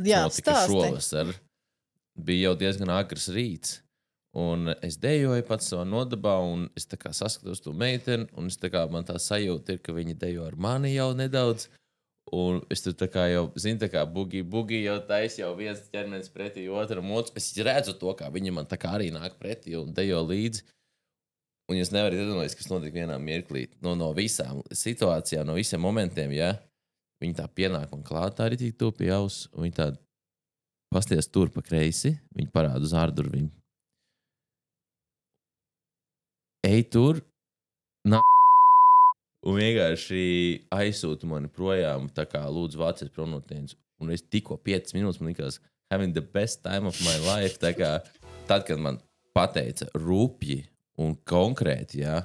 Jā, 0.03 0.25
tas 0.43 0.67
šovasar. 0.67 1.35
Bija 2.15 2.49
jau 2.49 2.59
diezgan 2.59 2.91
agrs 2.95 3.27
rīts. 3.35 3.81
Un 4.35 4.73
es 4.83 4.97
dejoju 4.99 5.45
pats 5.47 5.69
savā 5.71 5.85
nodabā, 5.87 6.35
un 6.43 6.67
es 6.75 6.89
saskatos 6.91 7.61
to 7.63 7.71
meiteni, 7.71 8.27
un 8.35 8.51
es 8.51 8.59
tā 8.59 8.67
kā, 8.73 8.83
man 8.91 9.07
tā 9.07 9.15
sajūta 9.15 9.77
ir, 9.77 9.79
ka 9.79 9.95
viņa 9.95 10.17
dejo 10.19 10.43
ar 10.43 10.57
mani 10.59 10.91
jau 10.91 11.13
nedaudz. 11.15 11.69
Un 12.35 12.59
es 12.73 12.81
tur 12.81 12.95
tā 12.97 13.07
kā 13.07 13.27
jau, 13.29 13.45
zinu, 13.55 13.79
tā 13.79 13.87
kā 13.93 14.01
bugi, 14.09 14.41
bugi 14.41 14.81
jau 14.81 14.97
taisa, 15.07 15.43
jau 15.43 15.53
viens 15.55 15.79
ķermenis 15.93 16.31
pretī 16.33 16.65
otram. 16.67 17.11
Otrs. 17.15 17.35
Es 17.37 17.53
redzu 17.63 17.93
to, 18.01 18.11
kā 18.17 18.27
viņa 18.33 18.51
man 18.51 18.67
tā 18.67 18.79
kā 18.81 18.95
arī 18.97 19.11
nāk 19.13 19.37
pretī 19.39 19.77
un 19.77 19.93
dejo 19.95 20.23
līdzi. 20.25 20.65
Un 21.69 21.79
jūs 21.79 21.93
nevarat 21.93 22.17
iedomāties, 22.19 22.57
kas 22.57 22.69
notika 22.69 22.97
vienā 22.97 23.15
mirklī. 23.21 23.67
No, 23.81 23.95
no 23.97 24.11
visām 24.17 24.65
situācijām, 24.69 25.47
no 25.47 25.55
visiem 25.57 25.81
momentiem, 25.81 26.33
ja 26.35 26.51
viņi 27.23 27.37
tā 27.39 27.47
pienāk 27.47 27.93
un 27.95 28.03
klāt, 28.05 28.35
tā 28.37 28.49
arī 28.49 28.59
tik 28.59 28.75
tuvu 28.81 28.99
pie 28.99 29.13
auss, 29.15 29.47
un 29.53 29.65
viņi 29.65 29.77
tā 29.79 29.93
pasties 30.93 31.29
tur 31.31 31.53
pa 31.53 31.63
kreisi, 31.65 32.17
viņi 32.35 32.51
parāda 32.53 32.83
uz 32.85 32.93
ārdurvīm. 32.97 33.47
Ej 36.65 36.87
tur, 36.89 37.19
nā, 38.09 38.17
un 39.45 39.57
vienkārši 39.59 40.21
aizsūta 40.73 41.27
mani 41.29 41.45
projām, 41.53 42.07
tā 42.09 42.23
kā 42.25 42.39
lūdzu 42.49 42.79
vācies 42.81 43.11
prom 43.13 43.35
no 43.35 43.37
tienes. 43.45 43.75
Un 44.01 44.09
es 44.15 44.23
tikko 44.25 44.57
5 44.65 44.95
minūtes 44.97 45.21
man 45.21 45.29
likās, 45.29 45.59
having 45.93 46.15
the 46.15 46.23
best 46.25 46.63
time 46.65 46.89
of 46.89 46.97
my 47.05 47.13
life. 47.21 47.59
Tā 47.61 47.69
kā 47.77 47.91
tad, 48.49 48.65
kad 48.65 48.81
man 48.81 48.97
pateica 49.37 49.91
rūpīgi 49.93 50.65
un 51.05 51.13
konkrēti, 51.29 52.01
jā, 52.01 52.23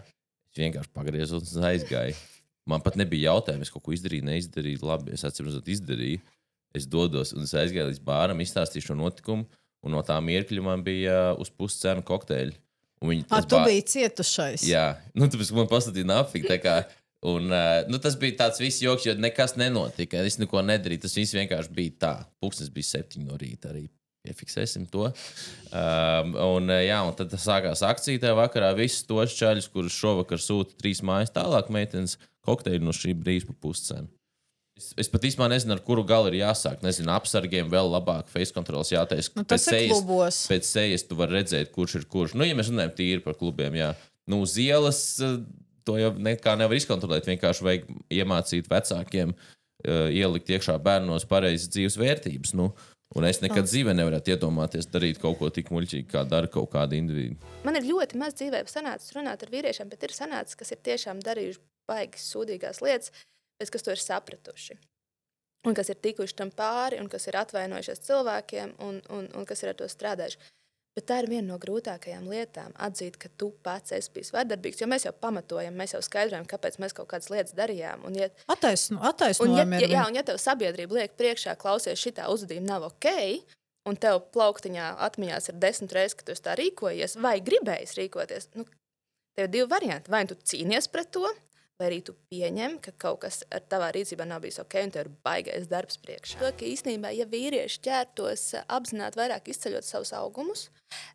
es 0.49 0.63
vienkārši 0.63 0.95
pagriezos 0.97 1.53
un 1.53 1.69
aizgāju. 1.75 2.17
Man 2.73 2.81
pat 2.87 2.97
nebija 2.97 3.35
jautājumu, 3.35 3.69
es 3.69 3.75
kaut 3.75 3.85
ko 3.85 3.93
izdarīju, 3.93 4.25
neizdarīju. 4.31 4.81
Labi, 4.89 5.19
es 5.19 5.27
atceros, 5.29 5.61
ka 5.61 5.75
izdarīju. 5.75 6.25
Es 6.81 6.89
dodos 6.89 7.35
un 7.37 7.45
es 7.45 7.53
aizgāju 7.53 7.91
līdz 7.91 8.01
bāram, 8.09 8.41
izstāstīju 8.41 8.89
šo 8.89 8.97
notikumu. 8.97 9.45
Un 9.85 9.97
no 9.97 10.01
tā 10.07 10.17
mirkļa 10.25 10.65
man 10.65 10.87
bija 10.87 11.35
uz 11.37 11.53
puses 11.53 11.83
cenu 11.85 12.07
kokteļi. 13.01 13.11
Viņi, 13.11 13.27
A, 13.33 13.43
tu 13.43 13.57
bā... 13.57 13.67
biji 13.69 13.85
cietušais. 13.95 14.65
Jā, 14.69 14.87
nu, 15.17 15.29
tāpēc 15.33 15.53
man 15.57 15.71
pastāstīja. 15.71 16.59
Kā, 16.61 16.75
un, 17.27 17.49
uh, 17.49 17.79
nu, 17.89 18.01
tas 18.03 18.19
bija 18.21 18.43
tāds 18.45 18.61
viss 18.61 18.83
joks, 18.85 19.09
jo 19.09 19.17
nekas 19.17 19.57
nenotika. 19.61 20.21
Es 20.27 20.37
neko 20.41 20.61
nedarīju. 20.67 21.07
Tas 21.07 21.17
viss 21.17 21.37
vienkārši 21.39 21.73
bija 21.77 21.97
tā. 22.05 22.13
Pūkstens 22.43 22.73
bija 22.75 22.93
septiņi 22.93 23.27
no 23.31 23.41
rīta 23.41 23.73
arī 23.73 23.87
Piefiksēsim 24.21 24.85
to. 24.93 25.07
Um, 25.73 26.35
un, 26.37 26.69
jā, 26.85 26.99
un 27.09 27.15
tad 27.17 27.33
sākās 27.41 27.81
akcija 27.89 28.21
tajā 28.21 28.37
vakarā. 28.37 28.75
Visus 28.77 29.07
tos 29.09 29.33
čaļus, 29.39 29.71
kurus 29.73 29.97
šovakar 29.97 30.43
sūta 30.45 30.77
trīs 30.77 31.01
mājas 31.01 31.33
tālāk, 31.33 31.71
meitenes 31.73 32.19
kokteļi 32.45 32.83
no 32.85 32.93
šī 32.93 33.15
brīža 33.17 33.49
pa 33.49 33.57
puscenu. 33.65 34.11
Es, 34.81 34.91
es 35.05 35.11
pat 35.13 35.25
īstenībā 35.29 35.51
nezinu, 35.53 35.77
ar 35.77 35.83
kuru 35.85 36.05
galu 36.09 36.31
ir 36.31 36.41
jāsāk. 36.41 36.81
Nezinu, 36.85 37.13
apsargiem 37.15 37.71
vēl 37.73 37.91
labāk 37.93 38.31
face 38.33 38.55
kontrols 38.57 38.93
jātaisa. 38.95 39.35
Nu, 39.37 39.45
pēc, 39.49 39.67
sejas, 39.69 40.43
pēc 40.51 40.69
sejas 40.69 41.07
tu 41.09 41.19
vari 41.19 41.39
redzēt, 41.41 41.73
kurš 41.75 42.01
ir 42.01 42.07
kurš. 42.11 42.37
Nu, 42.39 42.47
ja 42.49 42.57
mēs 42.59 42.73
runājam 42.73 42.95
tīri 42.97 43.25
par 43.25 43.37
klubiem, 43.39 43.77
jā. 43.79 43.93
Nu, 44.31 44.43
uz 44.47 44.57
ielas 44.61 45.03
uh, 45.25 45.41
to 45.85 45.99
jau 46.01 46.15
nekā 46.17 46.57
nevar 46.61 46.79
izkontrolēt. 46.79 47.29
Vienkārši 47.29 47.67
vajag 47.67 47.91
iemācīt 48.21 48.71
vecākiem, 48.73 49.37
uh, 49.37 50.07
ielikt 50.09 50.55
iekšā 50.57 50.79
bērnos 50.83 51.29
pareizas 51.29 51.71
dzīves 51.75 52.01
vērtības. 52.01 52.57
Nu, 52.59 52.73
Un 53.19 53.25
es 53.27 53.41
nekad 53.43 53.67
dzīvē 53.67 53.91
nevaru 53.99 54.21
iedomāties 54.23 54.87
darīt 54.87 55.19
kaut 55.19 55.41
ko 55.41 55.49
tik 55.51 55.73
muļķīgu, 55.75 56.07
kā 56.13 56.21
dara 56.31 56.47
kaut 56.47 56.71
kāda 56.71 56.95
indivīda. 56.95 57.35
Man 57.67 57.75
ir 57.75 57.89
ļoti 57.89 58.21
maz 58.21 58.37
dzīvē 58.39 58.61
sanācis 58.71 59.17
runāt 59.17 59.43
ar 59.43 59.51
vīriešiem, 59.51 59.91
bet 59.91 60.07
ir 60.07 60.15
sanācis, 60.15 60.55
kas 60.59 60.71
ir 60.71 60.79
tiešām 60.87 61.23
darījuši 61.27 61.59
baigas 61.91 62.29
sūdīgās 62.31 62.79
lietas, 62.87 63.11
bet 63.11 63.27
kas 63.69 63.85
to 63.85 63.93
ir 63.93 64.01
sapratuši. 64.01 64.79
Un 65.69 65.77
kas 65.77 65.91
ir 65.93 65.99
tikuši 66.01 66.39
tam 66.39 66.49
pāri, 66.57 66.97
un 67.03 67.11
kas 67.13 67.27
ir 67.29 67.37
atvainojušies 67.37 68.01
cilvēkiem, 68.07 68.79
un, 68.81 69.03
un, 69.13 69.29
un 69.37 69.45
kas 69.45 69.61
ir 69.61 69.75
ar 69.75 69.77
to 69.77 69.89
strādājuši. 69.93 70.41
Bet 70.97 71.07
tā 71.07 71.21
ir 71.23 71.29
viena 71.31 71.53
no 71.53 71.59
grūtākajām 71.61 72.25
lietām- 72.33 72.73
atzīt, 72.87 73.19
ka 73.21 73.29
tu 73.39 73.51
pats 73.63 73.93
esi 73.95 74.11
bijis 74.15 74.33
vardarbīgs. 74.35 74.81
Jo 74.81 74.89
mēs 74.91 75.05
jau 75.07 75.13
pamatojam, 75.13 75.77
mēs 75.77 75.95
jau 75.95 76.01
skaidrojam, 76.03 76.49
kāpēc 76.51 76.81
mēs 76.83 76.97
kaut 76.97 77.09
kādas 77.13 77.31
lietas 77.31 77.55
darījām. 77.55 78.05
Un, 78.09 78.17
ja, 78.19 78.29
Attaisno, 79.01 79.47
un, 79.47 79.57
ja, 79.57 79.65
ja, 79.79 79.87
jā, 79.87 80.07
un 80.09 80.19
ja 80.19 80.25
tev 80.27 80.41
sabiedrība 80.43 80.99
liek 80.99 81.15
priekšā, 81.21 81.55
klausies, 81.61 82.01
šī 82.01 82.17
uzvedība 82.27 82.67
nav 82.67 82.89
ok, 82.89 83.07
un 83.87 83.97
tev 83.97 84.19
plauktiņā 84.35 84.97
atmiņās 85.07 85.49
ir 85.53 85.61
desmit 85.63 85.93
reizes, 85.93 86.17
ka 86.19 86.27
tu 86.27 86.33
tā 86.33 86.57
rīkojies, 86.59 87.17
vai 87.23 87.39
gribējis 87.41 87.95
rīkoties, 88.01 88.51
nu, 88.59 88.67
tev 89.37 89.47
ir 89.47 89.55
divi 89.55 89.71
varianti. 89.71 90.11
Vai 90.11 90.25
tu 90.27 90.35
cīnies 90.35 90.91
pret 90.91 91.13
to, 91.15 91.31
vai 91.81 91.89
arī 91.89 92.01
tu 92.05 92.15
pieņem, 92.33 92.77
ka 92.85 92.93
kaut 93.01 93.23
kas 93.25 93.41
ar 93.49 93.65
tavā 93.73 93.89
rīcībā 93.97 94.27
nav 94.29 94.43
bijis 94.45 94.61
ok, 94.63 94.77
un 94.85 94.93
tev 94.95 95.07
ir 95.07 95.13
baigais 95.25 95.69
darbs 95.71 95.97
priekšā. 96.03 96.41
To, 96.43 96.51
ka 96.57 96.69
īstenībā, 96.69 97.13
ja 97.17 97.27
vīrieši 97.31 97.81
ķertos 97.87 98.45
eh, 98.59 98.67
apzināti 98.77 99.21
vairāk 99.21 99.49
izceļot 99.53 99.89
savus 99.89 100.13
augumus, 100.17 100.67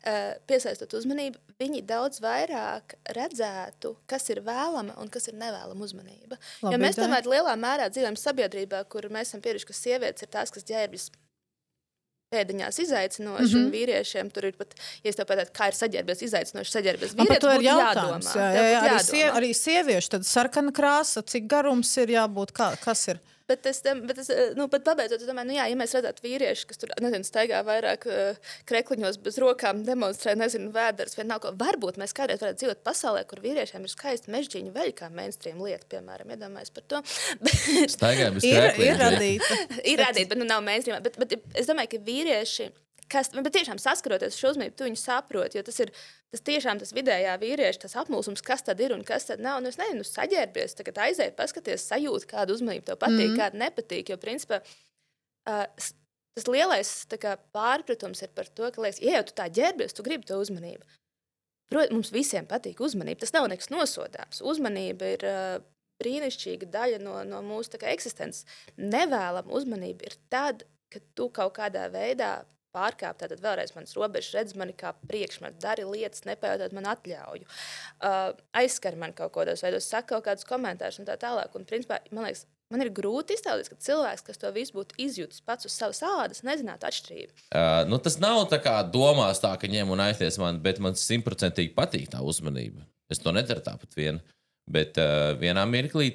eh, 0.02 0.34
piesaistot 0.50 0.96
uzmanību, 0.98 1.40
viņi 1.62 1.84
daudz 1.86 2.18
vairāk 2.24 2.96
redzētu, 3.16 3.94
kas 4.10 4.26
ir 4.34 4.42
vēlama 4.46 4.98
un 5.02 5.12
kas 5.12 5.30
ir 5.30 5.38
nevēlama 5.38 5.86
uzmanība. 5.86 6.40
Labi 6.66 6.74
jo 6.74 6.82
mēs 6.82 6.98
tomēr 6.98 7.30
lielā 7.30 7.54
mērā 7.60 7.86
dzīvojam 7.92 8.18
sabiedrībā, 8.20 8.82
kur 8.90 9.06
mēs 9.12 9.30
esam 9.30 9.44
pieraduši, 9.44 9.70
ka 9.70 9.78
sievietes 9.78 10.26
ir 10.26 10.34
tās, 10.34 10.52
kas 10.54 10.66
ģērbjas 10.66 11.10
pēdiņās 12.32 12.78
izaicinoši, 12.82 13.42
mm 13.42 13.46
Mhm. 13.46 13.56
-hmm. 13.56 13.64
un 13.66 13.72
vīriešiem 13.72 14.32
tur 14.34 14.44
ir 14.44 14.52
pat, 14.58 14.74
ja 15.04 15.08
es 15.10 15.16
tev 15.16 15.26
pateicu, 15.26 15.52
kā 15.54 15.68
ir 15.70 15.76
saģērbies 15.78 16.22
izaicinoši, 16.26 16.70
saģērbies 16.76 17.14
vīrietis, 17.14 17.40
to 17.40 17.52
ir 17.54 17.62
jādomā. 17.68 18.18
Jā, 18.34 18.50
jā, 18.56 18.64
jā, 18.72 18.80
būtu 18.80 18.90
arī, 18.90 19.04
sie, 19.04 19.20
jādomā. 19.22 19.36
arī 19.38 19.50
sieviešu 19.54 20.22
sarkana 20.24 20.72
krāsa, 20.72 21.22
cik 21.22 21.46
garums 21.46 21.96
ir 21.96 22.08
jābūt, 22.08 22.52
kā, 22.52 22.76
kas 22.82 23.08
ir. 23.08 23.20
Bet 23.46 23.66
es, 23.70 23.78
bet 23.82 24.18
es 24.18 24.28
eh, 24.34 24.54
nu, 24.58 24.66
pat 24.70 24.82
pabeidzot, 24.86 25.22
es 25.22 25.28
domāju, 25.28 25.52
nu, 25.52 25.54
jā, 25.54 25.68
ja 25.70 25.78
mēs 25.78 25.92
redzētu 25.94 26.24
vīriešu, 26.24 26.66
kas 26.66 26.80
tur 26.82 26.90
nezinu, 27.02 27.26
staigā 27.26 27.60
vairāk 27.66 28.06
uh, 28.10 28.54
krekliņos 28.66 29.20
bez 29.22 29.38
rokām, 29.42 29.84
demonstrē, 29.86 30.34
nezinu, 30.38 30.72
vēders, 30.74 31.14
vienalga, 31.14 31.52
ko, 31.52 31.52
varbūt 31.60 32.00
mēs 32.02 32.14
kādreiz 32.16 32.42
varētu 32.42 32.64
dzīvot 32.64 32.82
pasaulē, 32.86 33.22
kur 33.30 33.42
vīriešiem 33.44 33.86
ir 33.86 33.92
skaisti 33.92 34.34
mežģīņu 34.34 34.74
veļi, 34.74 34.96
kā 34.98 35.10
mainstream 35.14 35.62
lieta, 35.62 35.86
piemēram, 35.94 36.32
iedomājies 36.34 36.74
par 36.74 36.88
to. 36.90 37.02
Bet, 37.46 37.94
Staigāja 37.94 38.32
bez 38.34 38.48
Ir, 38.48 38.58
krēkliem, 38.58 38.88
ir 38.90 39.00
radīta. 39.04 39.60
ir 39.82 40.02
redzēts, 40.02 40.32
bet 40.32 40.42
nu, 40.42 40.48
nav 40.50 40.66
mainstream. 40.66 40.98
Bet, 41.06 41.20
bet 41.22 41.38
es 41.54 41.70
domāju, 41.70 41.94
ka 41.94 42.02
vīrieši. 42.10 42.70
Kas, 43.12 43.30
bet 43.30 43.52
tiešām 43.54 43.78
saskaroties 43.78 44.34
ar 44.34 44.40
šo 44.40 44.50
uzmanību, 44.54 44.74
tu 44.74 44.86
viņu 44.88 44.98
saproti. 44.98 45.58
Jo 45.58 45.62
tas 45.66 45.78
ir 45.84 45.92
tas 46.34 46.42
tiešām 46.46 46.80
tas 46.82 46.90
vidējā 46.96 47.36
vīrieša 47.42 47.84
tas 47.84 47.94
apmulsums, 48.00 48.42
kas 48.44 48.64
tad 48.66 48.80
ir 48.82 48.94
un 48.96 49.04
kas 49.06 49.28
tad 49.28 49.42
nav. 49.44 49.60
Nu, 49.62 49.70
es 49.70 49.78
nezinu, 49.78 50.02
saģērbies, 50.06 50.74
tagad 50.80 50.98
aiziet, 51.04 51.36
paskaties, 51.38 51.86
sajūti, 51.86 52.28
kādu 52.32 52.56
uzmanību 52.58 52.88
tev 52.88 52.98
patīk, 53.02 53.30
mm. 53.30 53.38
kāda 53.38 53.62
nepatīk. 53.62 54.10
Jo, 54.10 54.18
principā, 54.22 54.58
uh, 54.58 55.62
tas 56.36 56.50
lielais 56.50 56.92
kā, 57.14 57.36
pārpratums 57.54 58.24
ir 58.26 58.34
par 58.34 58.50
to, 58.50 58.66
ka, 58.74 58.82
liekas, 58.82 59.00
ja 59.04 59.20
jau 59.20 59.28
tu 59.30 59.36
tā 59.38 59.46
ģērbies, 59.60 59.94
tu 59.94 60.06
gribi 60.06 60.26
to 60.28 60.40
uzmanību. 60.42 60.82
Protams, 61.70 61.94
mums 61.94 62.12
visiem 62.14 62.46
patīk 62.46 62.82
uzmanība. 62.82 63.22
Tas 63.24 63.34
nav 63.34 63.48
nekas 63.50 63.70
nosodāms. 63.74 64.42
Uzmanība 64.46 65.14
ir 65.14 65.26
uh, 65.26 65.56
brīnišķīga 66.02 66.68
daļa 66.74 67.00
no, 67.02 67.16
no 67.26 67.40
mūsu 67.46 67.78
kā, 67.80 67.90
eksistences. 67.94 68.46
Nevēlama 68.78 69.50
uzmanība 69.54 70.10
ir 70.10 70.18
tad, 70.32 70.66
kad 70.92 71.06
tu 71.18 71.30
kaut 71.34 71.56
kādā 71.56 71.88
veidā 71.92 72.38
pārkāp 72.76 73.20
tātad 73.22 73.40
vēlreiz 73.42 73.72
manas 73.76 73.96
robežas, 73.96 74.34
redz 74.36 74.56
mani 74.58 74.76
kā 74.76 74.92
priekšmetu, 75.08 75.58
dari 75.62 75.86
lietas, 75.88 76.26
nepajautot 76.28 76.76
man 76.76 76.90
atļauju, 76.92 77.46
uh, 77.46 78.34
aizskar 78.60 78.98
man 79.00 79.16
kaut 79.16 79.32
kādos 79.36 79.64
veidos, 79.64 79.88
saka 79.88 80.14
kaut 80.14 80.28
kādus 80.28 80.48
komentārus 80.48 81.00
un 81.00 81.08
tā 81.08 81.16
tālāk. 81.20 81.56
Un, 81.56 81.66
principā, 81.68 82.02
man 82.12 82.28
liekas, 82.28 82.44
man 82.72 82.82
ir 82.84 82.92
grūti 82.94 83.36
iztēloties, 83.36 83.70
ka 83.72 83.80
cilvēks, 83.88 84.24
kas 84.26 84.42
to 84.42 84.52
visu 84.54 84.76
būtu 84.76 84.98
izjutis 85.02 85.42
pats 85.46 85.68
uz 85.68 85.76
savas 85.76 86.02
ādas, 86.06 86.44
nezinātu 86.46 86.88
atšķirību. 86.88 87.36
Uh, 87.48 87.82
nu, 87.90 88.00
tas 88.02 88.18
nav 88.22 88.44
tā 88.52 88.60
kā 88.62 88.78
domās, 88.92 89.42
tā, 89.42 89.54
ka 89.60 89.70
ņem 89.70 89.92
un 89.94 90.04
aizties 90.08 90.40
man, 90.42 90.60
bet 90.64 90.82
man 90.82 90.98
simtprocentīgi 90.98 91.74
patīk 91.76 92.10
tā 92.12 92.22
uzmanība. 92.24 92.84
Es 93.12 93.22
to 93.22 93.34
nedaru 93.34 93.62
tāpat 93.64 93.94
vien. 93.98 94.20
Bet 94.66 94.98
uh, 94.98 95.36
vienā 95.38 95.62
mirklī, 95.70 96.10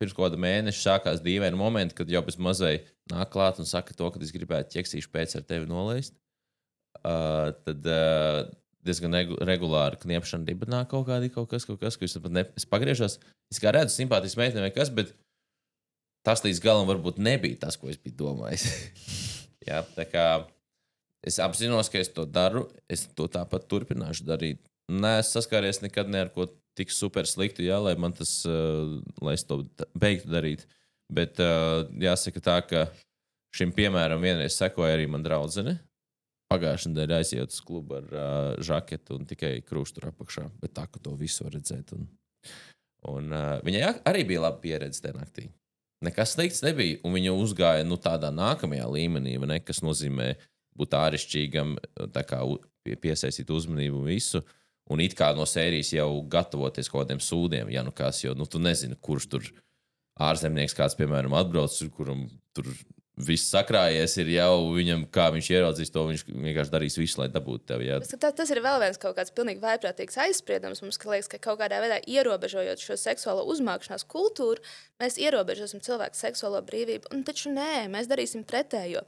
pirms 0.00 0.14
kaut 0.16 0.28
kāda 0.28 0.40
mēneša, 0.42 0.82
sākās 0.82 1.24
dīvaini 1.24 1.58
momenti, 1.58 1.96
kad 1.96 2.10
jau 2.10 2.22
bez 2.26 2.38
mazai 2.42 2.76
nāk 3.12 3.32
klāt 3.32 3.60
un 3.62 3.68
saka 3.68 3.96
to, 3.96 4.10
ka 4.12 4.22
es 4.22 4.34
gribētu 4.34 4.76
ķeksīšu 4.76 5.12
pēc 5.12 5.38
ar 5.38 5.46
tevi 5.48 5.68
nolaist. 5.70 6.16
Uh, 6.96 7.52
tad 7.66 7.86
uh, 7.92 8.46
diezgan 8.86 9.14
regu 9.14 9.38
regulāri 9.46 10.00
kniepšana 10.02 10.46
dibenā 10.46 10.82
kaut 10.90 11.06
kāda, 11.08 11.28
kaut 11.32 11.50
kas, 11.50 11.66
kaut 11.68 11.80
kas, 11.82 11.98
ko 11.98 12.06
es 12.06 12.16
pat 12.22 12.34
ne, 12.34 12.46
es 12.58 12.66
pagriežos. 12.68 13.18
Es 13.52 13.62
kā 13.62 13.72
redzu, 13.74 13.94
simpātisks 13.94 14.38
meitene 14.40 14.64
vai 14.66 14.74
kas, 14.74 14.90
bet 14.94 15.12
tas 16.26 16.42
līdz 16.44 16.62
galam 16.64 16.88
varbūt 16.88 17.20
nebija 17.22 17.60
tas, 17.66 17.78
ko 17.78 17.90
es 17.92 18.00
biju 18.02 18.18
domājis. 18.24 18.66
Jā, 19.68 19.82
tā 19.96 20.06
kā 20.08 20.26
es 21.26 21.40
apzinos, 21.42 21.90
ka 21.90 22.00
es 22.02 22.10
to 22.14 22.26
daru, 22.28 22.66
es 22.90 23.06
to 23.18 23.28
tāpat 23.30 23.66
turpināšu 23.70 24.26
darīt. 24.26 24.62
Nē, 24.92 25.18
es 25.22 25.32
saskāries 25.34 25.82
nekad 25.82 26.10
ne 26.10 26.26
ar 26.26 26.30
ko 26.34 26.46
tik 26.76 26.92
super 26.92 27.28
sliktu, 27.28 27.64
jā, 27.66 27.78
lai 27.82 27.94
man 28.00 28.14
tas, 28.16 28.38
uh, 28.48 28.98
lai 29.24 29.36
es 29.38 29.44
to 29.48 29.62
beigtu 29.98 30.30
darīt. 30.32 30.66
Bet 31.12 31.40
uh, 31.42 31.86
jāsaka 32.02 32.42
tā, 32.42 32.56
ka 32.66 32.86
šim 33.54 33.72
piemēram 33.74 34.22
vienreiz 34.22 34.56
sekoja 34.58 34.96
arī 34.96 35.06
man 35.10 35.24
draudzene. 35.24 35.78
Pagājušajā 36.52 36.92
nedēļā 36.92 37.20
aizjūt 37.22 37.54
uz 37.54 37.62
klubu 37.66 37.98
ar 37.98 38.10
uh, 38.12 38.50
žaketu 38.62 39.18
un 39.18 39.26
tikai 39.26 39.56
krūšu 39.66 39.98
tur 39.98 40.10
apakšā. 40.12 40.46
Bet 40.62 40.76
tā, 40.78 40.86
ka 40.90 41.02
to 41.02 41.14
visu 41.18 41.46
var 41.46 41.56
redzēt. 41.56 41.94
Un, 41.96 42.06
un 43.12 43.32
uh, 43.34 43.54
viņai 43.66 43.86
arī 44.06 44.26
bija 44.28 44.44
laba 44.46 44.60
pieredze 44.62 45.02
tajā 45.02 45.16
naktī. 45.18 45.48
Nekas 46.04 46.36
slikts 46.36 46.62
nebija. 46.62 47.00
Un 47.06 47.16
viņa 47.16 47.32
uzgāja 47.34 47.86
nu, 47.86 47.98
tādā 48.02 48.30
nākamajā 48.34 48.86
līmenī, 48.92 49.38
ne, 49.42 49.58
kas 49.64 49.80
nozīmē 49.82 50.34
būt 50.76 50.94
āršķirīgam, 50.98 51.78
piesaistīt 53.00 53.50
uzmanību 53.50 54.02
un 54.02 54.10
visu. 54.10 54.42
Un 54.92 55.02
it 55.02 55.16
kā 55.18 55.32
no 55.34 55.46
sērijas 55.48 55.92
jau 55.96 56.10
gatavoties 56.30 56.90
kaut 56.92 57.04
kādiem 57.04 57.22
sūdiem, 57.22 57.70
ja 57.74 57.82
nu 57.82 57.94
kas, 57.94 58.22
jo 58.22 58.36
nu, 58.38 58.46
tu 58.46 58.60
nezini, 58.62 58.98
kurš 59.02 59.30
tur 59.32 59.48
ārzemnieks 60.22 60.76
kāds, 60.76 60.94
piemēram, 60.98 61.34
atbrauc, 61.36 61.74
kuram 61.96 62.28
tur 62.56 62.70
viss 63.16 63.48
sakrājies, 63.48 64.12
ir 64.20 64.30
jau 64.34 64.72
viņam, 64.76 65.06
kā 65.12 65.30
viņš 65.32 65.48
ieraudzīs 65.54 65.92
to, 65.92 66.02
viņš 66.10 66.24
vienkārši 66.28 66.72
darīs 66.72 66.98
visu, 67.00 67.22
lai 67.22 67.28
dabūtu 67.32 67.64
tevi. 67.72 67.88
Jā. 67.88 68.00
Tas, 68.04 68.34
tas, 68.36 68.50
ir 68.52 68.60
vēl 68.64 68.76
viens 68.82 69.00
kaut 69.00 69.16
kāds 69.16 69.32
pilnīgi 69.36 69.62
vaiprātīgs 69.62 70.18
aizspriedums. 70.26 70.82
Mums 70.84 71.00
ka 71.00 71.10
liekas, 71.14 71.30
ka 71.32 71.40
kaut 71.48 71.62
kādā 71.62 71.80
veidā 71.82 72.02
ierobežojot 72.04 72.82
šo 72.82 72.98
seksuālo 73.00 73.46
uzmākšanās 73.54 74.04
kultūru, 74.12 74.60
mēs 75.00 75.16
ierobežosim 75.22 75.80
cilvēku 75.84 76.20
seksuālo 76.20 76.60
brīvību. 76.68 77.14
Un 77.16 77.24
taču 77.24 77.54
nē, 77.56 77.86
mēs 77.92 78.10
darīsim 78.12 78.44
pretējo. 78.48 79.06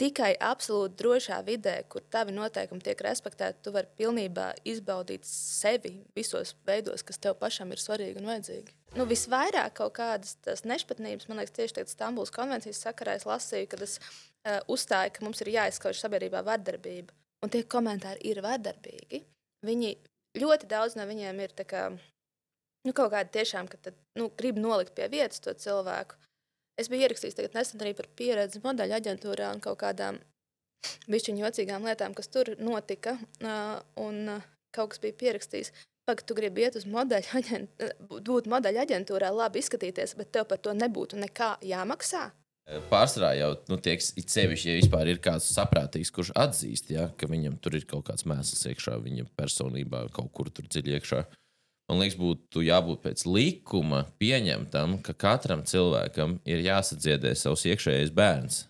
Tikai 0.00 0.30
absolūti 0.40 0.96
drošā 0.96 1.42
vidē, 1.44 1.74
kur 1.92 2.00
tavi 2.08 2.32
noteikumi 2.32 2.80
tiek 2.80 3.00
respektēti, 3.04 3.60
tu 3.60 3.72
vari 3.74 3.90
pilnībā 4.00 4.46
izbaudīt 4.64 5.26
sevi 5.28 5.98
visos 6.16 6.54
veidos, 6.64 7.04
kas 7.04 7.20
tev 7.20 7.36
pašam 7.40 7.74
ir 7.74 7.82
svarīgi 7.82 8.16
un 8.16 8.30
vajadzīgi. 8.30 8.72
Nu, 8.96 9.04
visvairāk 9.10 9.74
kaut 9.76 9.92
kādas 9.98 10.64
nešpatnības, 10.64 11.28
man 11.28 11.42
liekas, 11.42 11.52
tieši 11.58 11.76
tādā 11.76 11.92
Stambulas 11.92 12.32
konvencijas 12.32 12.80
sakarā 12.86 13.18
es 13.20 13.26
lasīju, 13.28 13.68
kad 13.74 13.84
es 13.84 13.98
uh, 14.00 14.62
uzstāju, 14.72 15.12
ka 15.18 15.26
mums 15.26 15.44
ir 15.44 15.52
jāizskauž 15.58 16.00
sabiedrībā 16.00 16.40
vardarbība. 16.48 17.12
Un 17.44 17.52
tie 17.52 17.60
komentāri 17.68 18.24
ir 18.32 18.40
vardarbīgi. 18.44 19.20
Viņi 19.68 19.92
ļoti 20.40 20.68
daudz 20.70 20.96
no 20.96 21.04
viņiem 21.12 21.44
ir 21.44 21.54
kā, 21.68 21.90
nu, 22.88 22.96
kaut 22.96 23.12
kādi 23.12 23.36
tiešām, 23.36 23.68
ka 23.68 23.76
tad, 23.84 24.00
nu, 24.16 24.32
grib 24.40 24.56
nolikt 24.56 24.96
pie 24.96 25.12
vietas 25.12 25.44
to 25.44 25.52
cilvēku. 25.52 26.16
Es 26.78 26.88
biju 26.92 27.08
ierakstījis 27.08 27.54
nesen 27.54 27.82
arī 27.82 27.94
par 27.98 28.08
pieredzi 28.16 28.62
modeļu 28.64 28.96
aģentūrā 29.00 29.50
un 29.54 29.60
kaut 29.64 29.80
kādām 29.82 30.20
bišķiņu 31.10 31.44
jocīgām 31.44 31.84
lietām, 31.88 32.14
kas 32.16 32.30
tur 32.32 32.54
notika. 32.60 33.18
Uh, 33.42 33.80
un 34.00 34.36
uh, 34.38 34.50
kaut 34.74 34.94
kas 34.94 35.02
bija 35.02 35.18
pierakstījis. 35.24 35.72
Pagaid, 36.08 36.26
tu 36.26 36.34
gribi 36.34 36.64
iet 36.64 36.76
uz 36.78 36.86
modeļu, 36.90 37.30
aģent, 37.40 37.88
būt 38.08 38.48
modeļu 38.50 38.82
aģentūrā, 38.84 39.30
labi 39.34 39.60
izskatīties, 39.62 40.16
bet 40.18 40.32
tev 40.34 40.46
par 40.50 40.60
to 40.62 40.74
nebūtu 40.76 41.20
nekā 41.20 41.56
jāmaksā. 41.66 42.30
Pārsvarā 42.90 43.32
jau 43.34 43.50
nu, 43.70 43.80
tiek 43.82 44.02
sevišķi, 44.02 44.68
ja 44.68 44.78
vispār 44.78 45.08
ir 45.10 45.18
kāds 45.22 45.48
saprātīgs, 45.50 46.12
kurš 46.14 46.30
atzīst, 46.38 46.92
ja, 46.94 47.08
ka 47.18 47.26
viņam 47.30 47.56
tur 47.62 47.74
ir 47.74 47.86
kaut 47.90 48.06
kāds 48.06 48.26
mēsls 48.30 48.62
iekšā, 48.70 48.94
viņa 49.02 49.26
personībā 49.38 50.04
kaut 50.14 50.30
kur 50.36 50.52
tur 50.54 50.68
dziļi 50.70 50.94
iekšā. 50.98 51.24
Man 51.90 51.98
liekas, 51.98 52.16
būtu 52.20 52.62
jābūt 52.62 53.00
pēc 53.02 53.24
likuma 53.26 54.04
pieņemtam, 54.22 55.00
ka 55.02 55.14
katram 55.18 55.64
cilvēkam 55.66 56.36
ir 56.46 56.62
jāsadziedē 56.62 57.32
savs 57.34 57.66
iekšējais 57.66 58.12
bērns. 58.14 58.60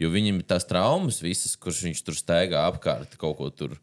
Jo 0.00 0.12
viņam 0.14 0.38
ir 0.40 0.46
tās 0.48 0.64
traumas, 0.68 1.18
visas, 1.20 1.56
kuras 1.60 1.82
viņš 1.82 2.04
tur 2.06 2.16
staigā 2.16 2.62
apkārt, 2.70 3.18
kaut 3.20 3.36
ko 3.40 3.50
tur 3.50 3.74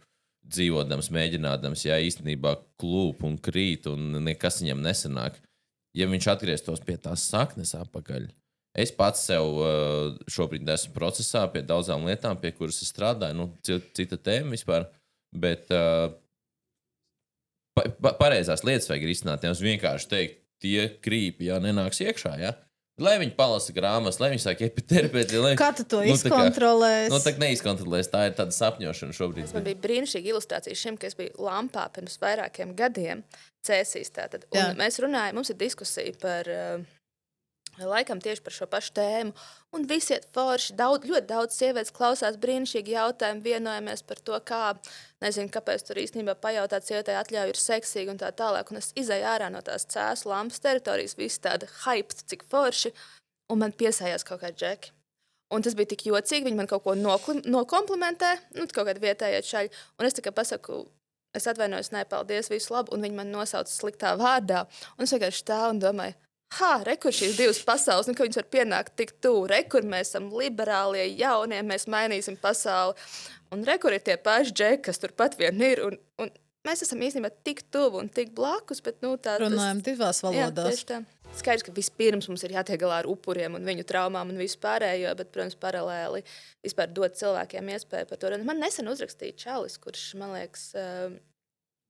dzīvodams, 0.47 1.11
mēģinādams, 1.11 1.83
ja 1.85 1.99
īstenībā 1.99 2.55
klūp 2.79 3.27
un 3.27 3.35
krīt, 3.43 3.91
un 3.91 4.23
nekas 4.23 4.63
viņam 4.63 4.81
nesanāk. 4.87 5.41
Ja 5.97 6.07
viņš 6.07 6.31
atgrieztos 6.31 6.79
pie 6.87 6.95
tās 7.01 7.27
saknes 7.27 7.75
atpakaļ, 7.75 8.29
Es 8.77 8.91
pats 8.93 9.23
sev 9.25 9.57
uh, 9.57 10.13
šobrīd 10.29 10.67
esmu 10.69 10.93
procesā 10.93 11.47
pie 11.49 11.63
daudzām 11.65 12.03
lietām, 12.05 12.37
pie 12.37 12.51
kuras 12.53 12.77
es 12.85 12.91
strādāju. 12.93 13.33
Nu, 13.33 13.47
ci- 13.65 13.81
cita 13.97 14.19
tēma 14.21 14.53
vispār. 14.53 14.85
Bet 15.33 15.71
uh, 15.73 16.11
pa, 17.77 17.87
pa, 18.01 18.13
pareizās 18.19 18.65
lietas 18.67 18.89
vajag 18.89 19.05
risināt. 19.07 19.45
Nevis 19.45 19.61
vienkārši 19.63 20.09
teikt, 20.11 20.39
tie 20.63 20.87
krīpi, 21.05 21.51
ja 21.51 21.59
nenāks 21.63 22.01
iekšā. 22.01 22.33
Ja? 22.41 22.55
Lai 22.97 23.13
viņi 23.21 23.35
palasa 23.37 23.73
grāmatas, 23.75 24.17
lai 24.17 24.31
viņi 24.33 24.41
sāk 24.41 24.61
epiterapēti. 24.65 25.37
Lai... 25.37 25.51
Kā 25.59 25.69
tu 25.77 25.83
to 25.85 25.99
Nu, 26.01 26.15
tā 26.17 26.31
kā- 26.31 26.39
izkontrolēsi? 26.41 27.11
Nu, 27.13 27.19
tā 27.21 27.33
neizkontrolēs, 27.43 28.09
tā 28.09 28.23
ir 28.25 28.33
tāda 28.39 28.55
sapņošana 28.57 29.13
šobrīd. 29.13 29.51
Man 29.53 29.67
bija 29.67 29.77
brīnišķīga 29.83 30.31
ilustrācija 30.33 30.79
šim, 30.81 30.97
kas 30.97 31.13
bija 31.19 31.35
lampā 31.37 31.85
pirms 31.93 32.17
vairākiem 32.23 32.73
gadiem. 32.79 33.21
Cēsīs 33.67 34.09
tātad. 34.15 34.49
Mēs 34.79 34.97
runājam, 35.03 35.37
mums 35.37 35.53
ir 35.53 35.59
diskusija 35.61 36.17
par. 36.23 36.49
Uh, 36.49 36.96
Laikam 37.77 38.21
tieši 38.21 38.41
par 38.41 38.53
šo 38.55 38.65
pašu 38.69 38.93
tēmu. 38.97 39.33
Un 39.77 39.85
visi 39.85 40.15
ir 40.15 40.23
forši. 40.33 40.73
Daudz, 40.79 41.05
ļoti 41.05 41.29
daudz 41.29 41.57
sievietes 41.59 41.93
klausās 41.93 42.39
brīnišķīgi 42.41 42.95
jautājumu, 42.95 43.43
vienojamies 43.45 44.01
par 44.07 44.21
to, 44.25 44.39
kā, 44.41 44.61
nezinu, 45.21 45.51
kāpēc 45.53 45.85
tur 45.85 46.01
īstenībā 46.01 46.33
pajautāt 46.41 46.87
sievietei 46.87 47.19
atļauju 47.19 47.53
ir 47.53 47.61
seksīgi 47.61 48.13
un 48.13 48.21
tā 48.21 48.31
tālāk. 48.33 48.73
Un 48.73 48.81
es 48.81 48.89
izēju 48.97 49.29
ārā 49.29 49.51
no 49.53 49.61
tās 49.61 49.85
cēsu 49.93 50.31
lampas 50.31 50.63
teritorijas, 50.63 51.17
viss 51.21 51.43
tāda 51.43 51.69
hype, 51.83 52.17
cik 52.25 52.47
forši. 52.49 52.93
Un 53.53 53.61
man 53.61 53.75
piesājās 53.77 54.25
kaut 54.27 54.41
kāda 54.41 54.57
džeki. 54.57 54.93
Un 55.53 55.63
tas 55.63 55.77
bija 55.77 55.93
tik 55.93 56.07
jocīgi. 56.09 56.49
Viņi 56.49 56.57
man 56.57 56.67
kaut 56.67 56.83
ko 56.83 56.95
nokomplimentē, 56.97 58.33
nu, 58.57 58.65
kaut 58.67 58.89
kāda 58.89 59.03
vietējā 59.03 59.43
čaļa. 59.47 59.83
Un 60.01 60.09
es 60.09 60.17
tikai 60.17 60.33
pasaku, 60.35 60.81
es 61.37 61.47
atvainojos, 61.47 61.93
nē, 61.93 62.07
paldies, 62.09 62.49
visu 62.51 62.73
labu. 62.73 62.97
Un 62.97 63.05
viņi 63.05 63.21
man 63.21 63.31
nosauca 63.31 63.71
sliktā 63.71 64.17
vārdā. 64.19 64.65
Un 64.97 65.05
es 65.05 65.13
vienkārši 65.15 65.45
stāvu 65.45 65.77
un 65.77 65.83
domāju, 65.85 66.17
ha, 66.57 66.71
rekur 66.87 67.11
šīs 67.15 67.37
divas 67.39 67.59
pasaules, 67.67 68.07
nu, 68.07 68.15
ka 68.17 68.25
viņas 68.25 68.39
var 68.41 68.47
pienākt 68.55 68.95
tik 68.99 69.15
tuvu. 69.23 69.47
Rekur 69.51 69.85
mēs 69.87 70.13
esam 70.13 70.29
liberālie, 70.33 71.05
jaunie, 71.19 71.59
mēs 71.67 71.87
mainīsim 71.91 72.39
pasauli. 72.41 72.95
Un 73.51 73.63
rekur 73.67 73.95
ir 73.95 74.03
tie 74.03 74.17
paši 74.19 74.53
džeki, 74.55 74.83
kas 74.89 74.99
turpat 75.03 75.37
vien 75.39 75.59
ir. 75.63 75.83
Un, 75.85 75.99
un 76.23 76.31
mēs 76.67 76.83
esam 76.83 77.03
īstenībā 77.03 77.31
tik 77.47 77.65
tuvu 77.71 78.01
un 78.01 78.09
tik 78.11 78.33
blakus, 78.35 78.81
bet 78.83 78.99
nu, 79.05 79.13
tā 79.21 79.37
Runājam 79.43 79.83
divās 79.85 80.23
Jā, 80.23 80.31
valodās. 80.31 80.83
tā. 80.87 81.03
Skaidrs, 81.37 81.65
ka 81.67 81.73
vispirms 81.75 82.29
mums 82.31 82.43
ir 82.47 82.53
jātiek 82.55 82.79
galā 82.81 83.01
ar 83.03 83.07
upuriem 83.11 83.57
un 83.59 83.65
viņu 83.67 83.83
traumām 83.87 84.31
un 84.31 84.39
vispārējo, 84.39 85.11
bet, 85.19 85.31
protams, 85.35 85.57
paralēli 85.59 86.23
vispār 86.65 86.91
dot 86.95 87.19
cilvēkiem 87.19 87.71
iespēju 87.75 88.07
par 88.09 88.19
to. 88.21 88.31
runāt. 88.31 88.47
Man 88.47 88.63
nesen 88.63 88.87
uzrakstīja 88.87 89.35
Čalis, 89.43 89.75
kurš 89.83 90.05
man 90.19 90.33
liekas. 90.37 90.69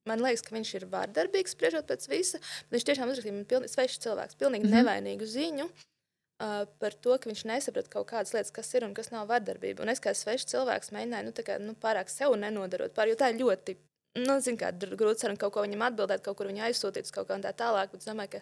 Man 0.08 0.24
liekas, 0.24 0.46
ka 0.46 0.56
viņš 0.56 0.74
ir 0.80 0.88
vārdarbīgs, 0.92 1.54
spriežot 1.56 1.88
pēc 1.90 2.08
visa. 2.12 2.42
bet 2.68 2.78
Viņš 2.78 2.88
tiešām 2.90 3.12
uzrakstīja 3.12 3.36
man 3.36 3.48
pilnīgi 3.50 3.74
svešs 3.74 4.02
cilvēks, 4.06 4.40
pilnīgi 4.40 4.66
mm. 4.66 4.72
-hmm. 4.72 4.88
nevainīgu 4.88 5.30
ziņu 5.34 5.68
uh, 5.68 6.64
par 6.82 6.96
to, 6.96 7.18
ka 7.18 7.30
viņš 7.30 7.44
nesaprot 7.52 7.92
kaut 7.94 8.08
kādas 8.12 8.34
lietas, 8.36 8.54
kas 8.56 8.74
ir 8.74 8.88
un 8.88 8.96
kas 8.98 9.12
nav 9.12 9.28
vardarbība. 9.32 9.84
Un 9.84 9.94
es 9.94 10.04
kā 10.04 10.14
svešs 10.16 10.50
cilvēks 10.54 10.94
mēģināju 10.96 11.30
nu, 11.30 11.36
kā, 11.44 11.60
nu, 11.60 11.76
pārāk 11.76 12.10
sev 12.14 12.36
nenodarot 12.40 12.96
pār, 12.96 13.12
jo 13.12 13.20
tā 13.20 13.32
ir 13.34 13.42
ļoti 13.42 13.78
nu, 14.24 14.40
zin, 14.42 14.58
kā, 14.58 14.72
grūti 14.74 15.24
sarunāt, 15.24 15.42
kaut 15.42 15.54
ko 15.54 15.66
viņam 15.66 15.88
atbildēt, 15.90 16.24
kaut 16.26 16.38
kur 16.40 16.50
viņu 16.50 16.64
aizsūtīt 16.68 17.12
kaut 17.14 17.30
kā 17.30 17.38
tā 17.44 17.54
tālāk. 17.58 17.92
Bet 17.92 18.02
es 18.02 18.10
domāju, 18.10 18.38
ka 18.38 18.42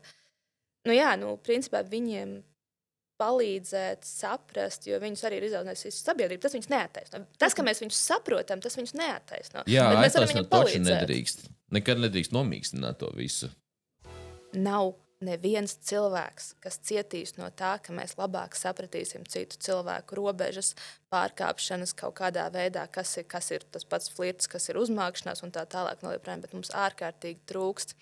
nu, 0.87 0.95
jā, 0.95 1.15
nu, 1.19 1.35
principā 1.43 1.83
viņiem 1.87 2.37
palīdzēt, 3.21 4.03
saprast, 4.07 4.87
jo 4.89 4.99
viņus 5.01 5.23
arī 5.27 5.39
ir 5.39 5.47
izaugusi 5.49 5.91
sabiedrība. 5.95 6.43
Tas 6.45 6.55
viņus 6.57 6.71
neattaisno. 6.73 7.23
Tas, 7.41 7.55
ka 7.57 7.63
mēs 7.65 7.81
viņus 7.83 8.01
saprotam, 8.09 8.61
tas 8.63 8.75
viņus 8.79 8.95
neattaisno. 8.99 9.63
Jā, 9.71 9.87
Bet 9.93 10.03
mēs 10.03 10.17
varam 10.19 10.31
viņiem 10.33 10.49
palīdzēt. 10.51 10.89
nedrīkst. 10.91 11.47
Nekad 11.75 12.03
nedrīkst 12.03 12.35
nomīkstināt 12.35 12.99
to 13.01 13.09
visu. 13.15 13.49
Nav 14.55 14.93
neviens 15.25 15.77
cilvēks, 15.87 16.51
kas 16.63 16.77
cietīs 16.85 17.35
no 17.39 17.47
tā, 17.55 17.75
ka 17.81 17.93
mēs 17.95 18.17
labāk 18.19 18.55
sapratīsim 18.59 19.23
citu 19.31 19.57
cilvēku 19.63 20.17
robežas, 20.19 20.73
pārkāpšanas 21.13 21.95
kaut 21.97 22.17
kādā 22.19 22.45
veidā, 22.53 22.85
kas 22.91 23.15
ir, 23.17 23.25
kas 23.31 23.49
ir 23.55 23.63
tas 23.71 23.87
pats 23.87 24.11
flirts, 24.11 24.49
kas 24.51 24.69
ir 24.69 24.79
uzmākšanās 24.81 25.43
un 25.47 25.55
tā 25.55 25.63
tālāk. 25.71 26.03
No 26.03 26.13
joprojām, 26.13 26.43
bet 26.45 26.53
mums 26.53 26.73
ārkārtīgi 26.75 27.41
trūkst. 27.49 27.95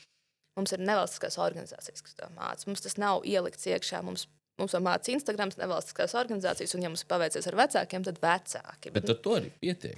Mums 0.58 0.74
ir 0.75 0.84
nevalstiskās 0.86 1.39
organizācijas, 1.41 2.03
kas 2.05 2.13
to 2.17 2.27
māca. 2.36 2.67
Mums 2.70 2.84
tas 2.86 3.00
nav 3.01 3.24
ielikts 3.25 3.65
iekšā. 3.65 4.03
Mums, 4.05 4.27
mums 4.62 4.76
māca 4.86 5.14
Instagram, 5.14 5.52
nevalstiskās 5.58 6.14
organizācijas, 6.20 6.76
un, 6.78 6.86
ja 6.86 6.92
mums 6.92 7.06
paveicies 7.10 7.48
ar 7.50 7.58
vecākiem, 7.64 8.06
tad 8.06 8.20
vecāki. 8.22 8.92
Bet 8.94 9.10
ar 9.10 9.22
to 9.26 9.38
arī 9.40 9.50
pietiek. 9.64 9.98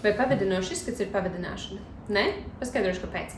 Vai 0.00 0.12
pavadinošs 0.16 0.74
izskats 0.76 1.02
ir 1.04 1.10
pavadināšana? 1.12 1.80
Nē, 2.12 2.26
paskaidrošu, 2.60 3.04
kāpēc. 3.04 3.36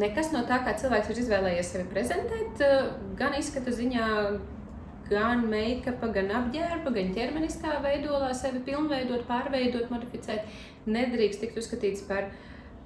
Nekas 0.00 0.32
no 0.34 0.42
tā, 0.48 0.62
kā 0.64 0.72
cilvēks 0.78 1.12
ir 1.12 1.20
izvēlējies 1.22 1.74
sevi 1.74 1.84
prezentēt, 1.90 2.62
eh, 2.64 2.90
gan 3.18 3.36
izskata 3.38 3.70
ziņā, 3.70 4.06
gan 5.10 5.44
make-up, 5.50 6.02
gan 6.14 6.30
apģērba, 6.38 6.94
gan 6.94 7.14
ķermeniskā 7.14 7.80
veidolā 7.84 8.30
sevi 8.34 8.62
pilnveidot, 8.66 9.26
pārveidot, 9.26 9.90
modificēt, 9.90 10.46
nedrīkst 10.86 11.42
tikt 11.42 11.58
uzskatīts 11.58 12.06
par 12.06 12.30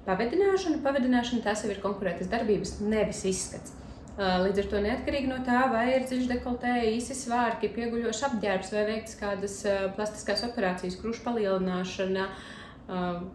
pavadināšanu. 0.05 0.81
Pavadināšana 0.85 1.43
tās 1.45 1.65
jau 1.65 1.71
ir 1.73 1.81
konkurētas 1.83 2.29
darbības, 2.31 2.77
nevis 2.85 3.23
izskats. 3.29 3.75
Uh, 4.15 4.37
Līdz 4.45 4.61
ar 4.61 4.67
to 4.71 4.81
neatkarīgi 4.83 5.27
no 5.27 5.41
tā, 5.43 5.65
vai 5.73 5.89
ir 5.97 6.05
dziļš 6.07 6.29
dekoltē, 6.29 6.77
īsi 6.87 7.17
svārki, 7.19 7.67
pieguļošs 7.75 8.21
apģērbs 8.29 8.69
vai 8.71 8.83
veikts 8.87 9.17
kādas 9.19 9.57
uh, 9.67 9.89
plastiskās 9.97 10.45
operācijas, 10.47 10.95
krušu 11.01 11.25
palielināšana 11.25 12.29
uh, 12.29 13.25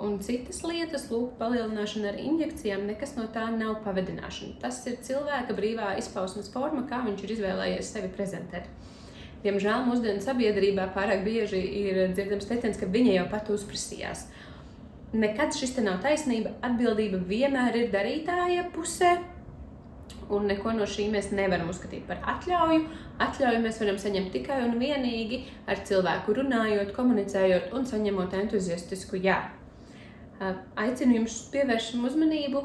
un 0.00 0.16
citas 0.24 0.62
lietas, 0.64 1.08
lūk, 1.12 1.34
palielināšana 1.40 2.12
ar 2.12 2.20
injekcijām, 2.22 2.86
nekas 2.88 3.16
no 3.18 3.26
tā 3.34 3.46
nav 3.52 3.82
pavadināšana. 3.84 4.56
Tas 4.62 4.80
ir 4.88 5.00
cilvēka 5.04 5.56
brīvā 5.56 5.92
izpausmes 6.00 6.50
forma, 6.54 6.86
kā 6.88 7.02
viņš 7.04 7.24
ir 7.26 7.34
izvēlējies 7.36 7.92
sevi 7.96 8.12
prezentēt. 8.14 8.70
Diemžēl 9.44 9.86
mūsdienu 9.86 10.20
sabiedrībā 10.20 10.90
pārāk 10.94 11.24
bieži 11.24 11.60
ir 11.82 12.02
dzirdams 12.12 12.48
teiciens, 12.48 12.80
ka 12.80 12.88
viņa 12.92 13.14
jau 13.16 13.26
pat 13.32 13.48
uzprasījās. 13.52 14.26
Nekad 15.12 15.56
šis 15.58 15.74
te 15.74 15.82
nav 15.82 15.98
taisnība. 16.04 16.52
Atbildība 16.62 17.18
vienmēr 17.26 17.76
ir 17.80 17.88
darītāja 17.90 18.68
pusē, 18.74 19.16
un 20.30 20.46
neko 20.46 20.70
no 20.76 20.86
šī 20.86 21.08
mēs 21.10 21.32
nevaram 21.34 21.72
uzskatīt 21.72 22.04
par 22.06 22.20
atļauju. 22.36 22.84
Atļauju 23.20 23.62
mēs 23.64 23.80
varam 23.82 23.98
saņemt 23.98 24.30
tikai 24.36 24.60
un 24.68 24.76
vienīgi 24.78 25.42
ar 25.66 25.82
cilvēku 25.88 26.36
runājot, 26.38 26.92
komunicējot 26.94 27.74
un 27.74 27.88
saņemot 27.90 28.36
entuziastisku 28.38 29.18
jā. 29.24 29.40
Aicinu 30.78 31.18
jums 31.18 31.40
pievērst 31.52 31.98
uzmanību, 31.98 32.62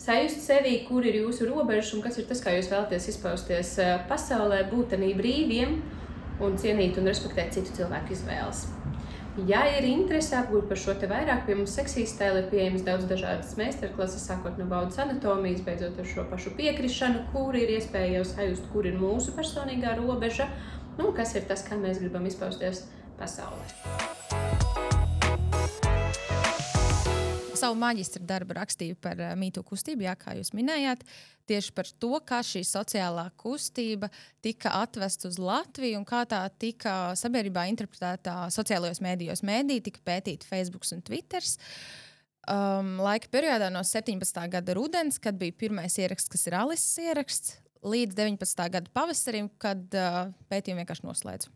sajust 0.00 0.40
sevī, 0.48 0.78
kur 0.88 1.04
ir 1.06 1.20
jūsu 1.20 1.46
robežas 1.50 1.92
un 1.94 2.02
kas 2.02 2.16
ir 2.18 2.26
tas, 2.30 2.40
kā 2.42 2.56
jūs 2.56 2.72
vēlaties 2.72 3.12
izpausties 3.12 3.76
pasaulē, 4.08 4.64
būt 4.72 4.96
arī 4.96 5.12
brīviem 5.20 5.76
un 6.40 6.56
cienīt 6.60 6.98
un 6.98 7.12
respektēt 7.12 7.54
citu 7.60 7.76
cilvēku 7.82 8.16
izvēles. 8.16 8.66
Ja 9.44 9.66
ir 9.68 9.84
interese 9.84 10.32
apgūt 10.38 10.64
par 10.70 10.78
šo 10.80 10.94
te 10.96 11.08
vairāk, 11.10 11.42
pie 11.44 11.58
mums 11.58 11.74
seksīs 11.76 12.14
stēlē 12.14 12.46
pieejamas 12.48 12.86
daudz 12.86 13.04
dažādas 13.10 13.52
meistarklases, 13.60 14.24
sākot 14.30 14.56
no 14.56 14.64
baudas 14.70 14.96
anatomijas, 15.04 15.60
beidzot 15.66 16.00
ar 16.00 16.08
šo 16.08 16.24
pašu 16.32 16.54
piekrišanu, 16.56 17.26
kur 17.34 17.60
ir 17.60 17.76
iespēja 17.76 18.16
jau 18.16 18.26
sajust, 18.32 18.72
kur 18.72 18.88
ir 18.88 18.96
mūsu 18.96 19.36
personīgā 19.36 19.98
robeža, 20.00 20.48
nu, 20.96 21.12
kas 21.12 21.36
ir 21.36 21.44
tas, 21.50 21.68
kā 21.68 21.76
mēs 21.76 22.00
gribam 22.00 22.24
izpausties 22.24 22.86
pasaulē. 23.20 24.15
Savu 27.66 27.78
maģistra 27.82 28.22
darbu 28.22 28.54
rakstīju 28.54 28.96
par 29.02 29.18
uh, 29.18 29.32
mītu 29.38 29.64
kustību, 29.66 30.06
jā, 30.06 30.12
kā 30.20 30.36
jūs 30.38 30.52
minējāt. 30.54 31.02
Tieši 31.50 31.72
par 31.74 31.88
to, 32.02 32.12
kā 32.26 32.38
šī 32.46 32.62
sociālā 32.66 33.24
kustība 33.38 34.06
tika 34.42 34.70
atvesta 34.82 35.26
uz 35.30 35.38
Latviju 35.42 35.98
un 35.98 36.06
kā 36.06 36.24
tā 36.30 36.44
tika 36.62 37.16
sabiedrībā 37.18 37.66
interpretēta 37.70 38.48
sociālajos 38.54 39.02
mēdījos. 39.02 39.42
Mēdī 39.46 39.80
tika 39.88 40.02
pētīti 40.06 40.46
Facebook 40.46 40.86
un 40.94 41.02
Twitter. 41.06 41.42
Um, 42.46 42.96
laika 43.02 43.30
periodā 43.34 43.72
no 43.74 43.82
17. 43.82 44.42
gada 44.52 44.78
rudens, 44.78 45.18
kad 45.22 45.38
bija 45.38 45.54
pirmais 45.66 45.98
ieraksts, 45.98 46.30
kas 46.30 46.46
ir 46.46 46.58
Alises 46.58 46.98
ieraksts, 47.02 47.56
līdz 47.82 48.14
19. 48.14 48.66
gada 48.78 48.94
pavasarim, 48.94 49.50
kad 49.62 49.82
uh, 49.98 50.26
pētījumu 50.50 50.84
vienkārši 50.84 51.06
noslēdzu. 51.08 51.50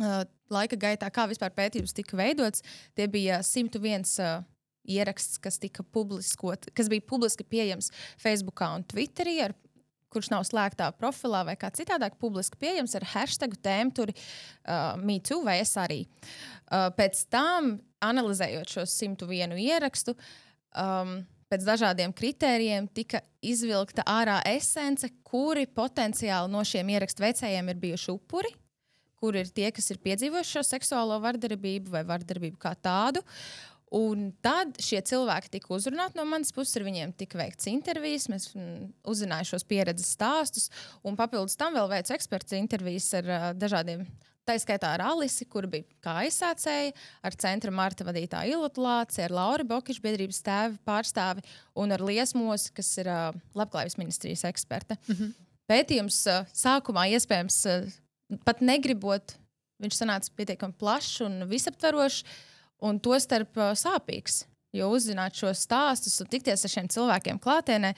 Uh, 0.00 0.22
laika 0.52 0.76
gaitā, 0.80 1.08
kā 1.12 1.24
vispār 1.28 1.52
pētījums 1.56 1.96
tika 1.96 2.16
veidots, 2.20 2.64
tie 2.96 3.08
bija 3.12 3.40
101 3.44 4.08
uh, 4.20 4.44
ieraksts, 4.88 5.40
kas, 5.42 5.58
tika 5.62 5.84
publiskot, 5.84 6.70
kas 6.76 6.90
bija 6.92 7.04
publiski 7.06 7.46
pieejams 7.48 7.92
Facebook 8.20 8.64
un 8.66 8.86
Twitterī. 8.88 9.38
Ar, 9.48 9.56
Kurš 10.12 10.28
nav 10.28 10.42
slēgtā 10.44 10.90
profilā 10.92 11.38
vai 11.48 11.54
kā 11.56 11.70
citādāk, 11.72 12.18
publiski 12.20 12.58
pieejams 12.60 12.92
ar 12.98 13.06
hashtag 13.14 13.54
tēmu, 13.64 13.94
tur 13.96 14.10
uh, 14.12 14.92
MeToo 15.00 15.38
vai 15.46 15.54
es 15.62 15.72
arī. 15.80 16.02
Uh, 16.68 16.90
pēc 16.92 17.22
tam, 17.32 17.78
analizējot 18.04 18.74
šo 18.74 18.84
101 18.84 19.56
ierakstu, 19.56 20.12
um, 20.76 21.22
pēc 21.52 21.66
dažādiem 21.68 22.12
kritērijiem 22.16 22.88
tika 22.96 23.20
izvilkta 23.44 24.04
ārā 24.08 24.38
esence, 24.52 25.10
kuri 25.24 25.66
potenciāli 25.68 26.52
no 26.52 26.62
šiem 26.64 26.92
ierakstu 26.94 27.24
veicējiem 27.24 27.68
ir 27.72 27.80
bijuši 27.82 28.12
upuri, 28.14 28.52
kur 29.20 29.36
ir 29.38 29.50
tie, 29.54 29.68
kas 29.74 29.92
ir 29.92 30.00
piedzīvojuši 30.02 30.56
šo 30.56 30.62
seksuālo 30.66 31.18
vardarbību 31.22 31.92
vai 31.92 32.02
vardarbību 32.08 32.58
kā 32.62 32.72
tādu. 32.80 33.22
Un 33.92 34.30
tad 34.40 34.78
šie 34.80 35.02
cilvēki 35.04 35.50
tika 35.52 35.74
uzrunāti 35.76 36.16
no 36.16 36.24
manas 36.24 36.52
puses, 36.56 36.74
ar 36.78 36.86
viņiem 36.86 37.12
tika 37.18 37.36
veikts 37.36 37.68
intervijas, 37.68 38.28
mēs 38.32 38.48
mm, 38.56 38.86
uzzinājām 39.12 39.50
šos 39.50 39.66
pieredzes 39.68 40.14
stāstus, 40.16 40.70
un 41.04 41.18
papildus 41.18 41.58
tam 41.60 41.76
vēl 41.76 41.90
veicu 41.90 42.14
eksperts 42.16 42.56
intervijas 42.56 43.10
ar 43.20 43.28
uh, 43.28 43.48
dažādiem 43.52 44.06
Tā 44.42 44.56
skaitā 44.58 44.88
ar 44.96 45.04
Alisi, 45.06 45.44
kur 45.46 45.68
bija 45.70 45.86
kā 46.02 46.16
aizsācēja, 46.24 46.90
ar 47.22 47.34
centra 47.38 47.70
Marta 47.70 48.02
vadītāju 48.02 48.56
Ilotu 48.56 48.82
Lāci, 48.82 49.20
ar 49.22 49.30
Lauru 49.30 49.68
Bokišu 49.70 50.02
biedrības 50.02 50.40
tēvu 50.42 50.80
pārstāvi 50.88 51.44
un 51.78 51.94
ar 51.94 52.02
Liesmos, 52.02 52.64
kas 52.74 52.90
ir 52.98 53.10
uh, 53.12 53.28
labklājības 53.54 54.00
ministrijas 54.00 54.42
eksperte. 54.48 54.96
Mm 55.06 55.14
-hmm. 55.14 55.36
Pētījums 55.70 56.18
uh, 56.26 56.48
sākumā 56.58 57.06
iespējams 57.14 57.60
uh, 57.70 57.86
pat 58.42 58.64
negribot, 58.66 59.36
viņš 59.78 60.00
sanāca 60.00 60.34
pietiekami 60.34 60.74
plašs 60.74 61.20
un 61.22 61.46
visaptverošs, 61.46 62.24
un 62.82 62.98
tostarp 63.02 63.58
sāpīgs. 63.78 64.42
Jo 64.72 64.88
uzzināt 64.94 65.36
šos 65.36 65.66
stāstus 65.66 66.20
un 66.22 66.30
tikties 66.32 66.64
ar 66.64 66.72
šiem 66.72 66.86
cilvēkiem 66.92 67.40
klātienē, 67.42 67.92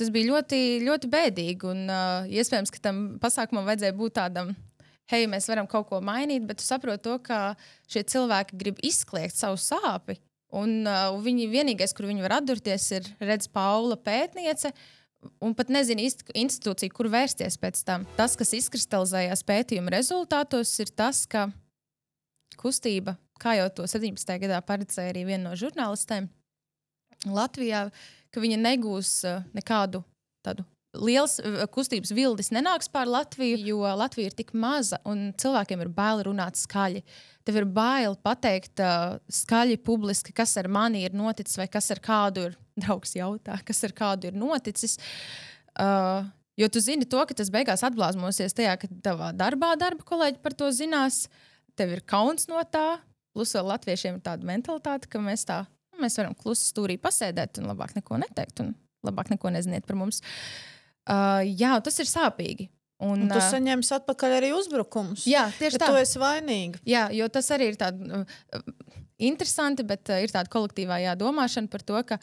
tas 0.00 0.10
bija 0.12 0.34
ļoti, 0.34 0.58
ļoti 0.84 1.08
bēdīgi. 1.12 1.68
Un, 1.70 1.86
uh, 1.88 2.28
iespējams, 2.28 2.72
ka 2.74 2.82
tam 2.90 3.04
pasākumam 3.22 3.68
vajadzēja 3.68 3.96
būt 3.96 4.16
tādam 4.20 4.52
hei, 5.10 5.26
mēs 5.30 5.48
varam 5.50 5.68
kaut 5.70 5.88
ko 5.90 6.00
mainīt, 6.04 6.44
bet 6.46 6.60
tu 6.60 6.66
saproti 6.66 7.04
to, 7.08 7.16
ka 7.24 7.40
šie 7.90 8.04
cilvēki 8.12 8.58
grib 8.60 8.82
izkliegt 8.86 9.36
savu 9.36 9.58
sāpi. 9.60 10.20
Un 10.56 10.82
uh, 10.88 11.14
viņi 11.22 11.50
vienīgais, 11.50 11.94
kur 11.94 12.08
viņi 12.10 12.24
var 12.24 12.40
atdurties, 12.40 12.88
ir 12.96 13.06
Redz 13.22 13.48
Paula 13.50 13.98
pētniece. 13.98 14.72
Un 15.44 15.52
pat 15.56 15.68
nezinu 15.68 16.02
īsti 16.06 16.32
institūciju, 16.40 16.94
kur 16.96 17.10
vērsties 17.12 17.58
pēc 17.60 17.82
tam. 17.86 18.06
Tas, 18.16 18.36
kas 18.40 18.54
izkristalizējās 18.56 19.44
pētījuma 19.46 19.92
rezultātos, 19.92 20.72
ir 20.80 20.92
tas, 20.96 21.26
ka 21.28 21.50
kustība, 22.60 23.18
kā 23.40 23.56
jau 23.58 23.68
to 23.80 23.88
17. 23.90 24.36
gadā 24.44 24.60
paredzēja 24.66 25.14
arī 25.14 25.24
viena 25.28 25.50
no 25.50 25.56
žurnālistēm 25.58 26.28
Latvijā, 27.28 27.88
ka 28.32 28.42
viņa 28.42 28.60
negūs 28.60 29.14
uh, 29.28 29.42
nekādu 29.56 30.04
tādu 30.44 30.64
liels 30.96 31.38
eh, 31.42 31.64
kustības 31.70 32.12
vilnis 32.14 32.50
nenāks 32.54 32.90
pār 32.92 33.08
Latviju, 33.10 33.58
jo 33.62 33.82
Latvija 33.98 34.30
ir 34.30 34.36
tik 34.36 34.52
maza 34.58 35.00
un 35.08 35.30
cilvēkiem 35.38 35.84
ir 35.84 35.92
bail 35.94 36.24
runāt 36.26 36.58
skaļi. 36.58 37.04
Tev 37.46 37.60
ir 37.62 37.66
bail 37.72 38.16
pateikt 38.20 38.82
uh, 38.84 39.16
skaļi, 39.32 39.78
publiski, 39.82 40.34
kas 40.36 40.52
ar 40.60 40.68
mani 40.70 41.04
ir 41.06 41.14
noticis, 41.16 41.56
vai 41.58 41.66
kas 41.72 41.90
ar 41.94 42.02
kādu 42.04 42.50
ir. 42.50 42.58
Draugs 42.80 43.14
jautā, 43.16 43.58
kas 43.66 43.82
ar 43.84 43.94
kādu 43.96 44.30
ir 44.30 44.36
noticis. 44.38 44.98
Uh, 45.78 46.28
jo 46.60 46.68
tu 46.72 46.82
zini 46.84 47.08
to, 47.08 47.20
ka 47.26 47.36
tas 47.36 47.50
beigās 47.52 47.84
atblāzmosies 47.86 48.54
tajā, 48.56 48.76
ka 48.80 48.90
tavā 49.04 49.32
darbā 49.36 49.74
darba 49.80 50.06
kolēģi 50.06 50.42
par 50.44 50.56
to 50.56 50.70
zinās. 50.74 51.26
Tev 51.78 51.96
ir 51.96 52.04
kauns 52.08 52.48
no 52.50 52.60
tā. 52.68 53.00
Plus, 53.36 53.52
vēl 53.54 53.68
latviešiem 53.70 54.18
ir 54.18 54.24
tāda 54.26 54.46
mentalitāte, 54.48 55.10
ka 55.10 55.22
mēs 55.22 55.46
tā 55.48 55.62
mēs 56.00 56.18
varam 56.20 56.36
klusi 56.38 56.70
stūrī 56.70 56.98
pasēdēt 57.00 57.60
un 57.60 57.70
labāk 57.70 57.94
neko 57.98 58.18
neteikt, 58.22 58.62
un 58.64 58.74
labāk 59.06 59.32
neko 59.34 59.52
neziniet 59.54 59.86
par 59.88 59.98
mums. 60.00 60.20
Uh, 61.08 61.40
jā, 61.46 61.74
tas 61.84 61.98
ir 62.02 62.08
sāpīgi. 62.10 62.70
Un, 63.00 63.24
un 63.24 63.30
tu 63.32 63.40
saņemsi 63.40 63.94
atpakaļ 63.96 64.34
arī 64.36 64.50
uzbrukumus. 64.52 65.24
Jā, 65.28 65.46
tieši 65.56 65.78
tā. 65.80 65.88
Tu 65.88 66.02
esi 66.02 66.20
vainīga. 66.20 66.82
Jā, 66.88 67.06
jo 67.16 67.30
tas 67.32 67.48
arī 67.56 67.70
ir 67.72 67.78
tāds 67.80 68.04
uh, 68.12 68.60
interesanti, 69.30 69.86
bet 69.88 70.12
uh, 70.12 70.20
ir 70.20 70.32
tāda 70.34 70.52
kolektīvā 70.52 71.00
jā, 71.06 71.16
domāšana 71.18 71.72
par 71.72 71.84
to, 71.86 71.96
ka 72.04 72.20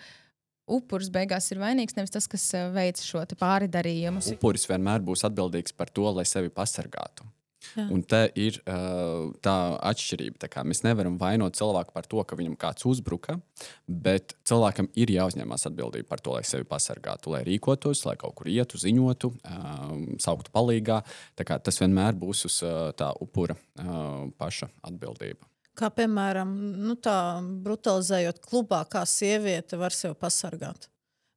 upuris 0.69 1.09
beigās 1.13 1.49
ir 1.49 1.63
vainīgs, 1.63 1.97
nevis 1.97 2.13
tas, 2.13 2.29
kas 2.29 2.45
uh, 2.53 2.67
veic 2.75 3.01
šo 3.01 3.25
pāridarījumu. 3.41 4.21
Upuris 4.37 4.67
vienmēr 4.69 5.01
būs 5.07 5.25
atbildīgs 5.25 5.73
par 5.73 5.89
to, 5.89 6.05
lai 6.13 6.27
sevi 6.29 6.53
pasargātu. 6.53 7.25
Jā. 7.73 7.87
Un 7.93 8.03
te 8.05 8.19
ir 8.37 8.59
uh, 8.69 9.33
tā 9.43 9.55
atšķirība. 9.89 10.39
Tā 10.43 10.63
mēs 10.67 10.83
nevaram 10.85 11.17
vainot 11.19 11.57
cilvēku 11.57 11.93
par 11.95 12.05
to, 12.09 12.21
ka 12.27 12.37
viņam 12.37 12.55
kāds 12.59 12.85
uzbruka, 12.87 13.39
bet 13.87 14.35
cilvēkam 14.47 14.89
ir 14.97 15.11
jāuzņemas 15.15 15.67
atbildība 15.69 16.07
par 16.11 16.21
to, 16.23 16.35
lai 16.37 16.43
sevi 16.47 16.67
pasargātu, 16.69 17.33
lai 17.33 17.41
rīkotos, 17.47 18.05
lai 18.07 18.15
kaut 18.21 18.37
kur 18.37 18.49
ietu, 18.53 18.79
ziņotu, 18.81 19.33
uh, 19.33 19.93
sauktu 20.21 20.53
palīgā. 20.53 21.01
Tas 21.37 21.81
vienmēr 21.81 22.17
būs 22.17 22.45
uz 22.49 22.61
uh, 22.65 22.89
tā 22.97 23.09
upura 23.25 23.57
uh, 23.57 24.27
paša 24.37 24.69
atbildība. 24.87 25.49
Kā 25.77 25.91
piemēram, 25.93 26.53
nu 26.87 26.95
tā, 26.97 27.37
brutalizējot 27.65 28.41
klubā, 28.41 28.81
kā 28.89 29.03
sieviete 29.05 29.77
var 29.77 29.93
sevi 29.93 30.17
pasargāt. 30.17 30.89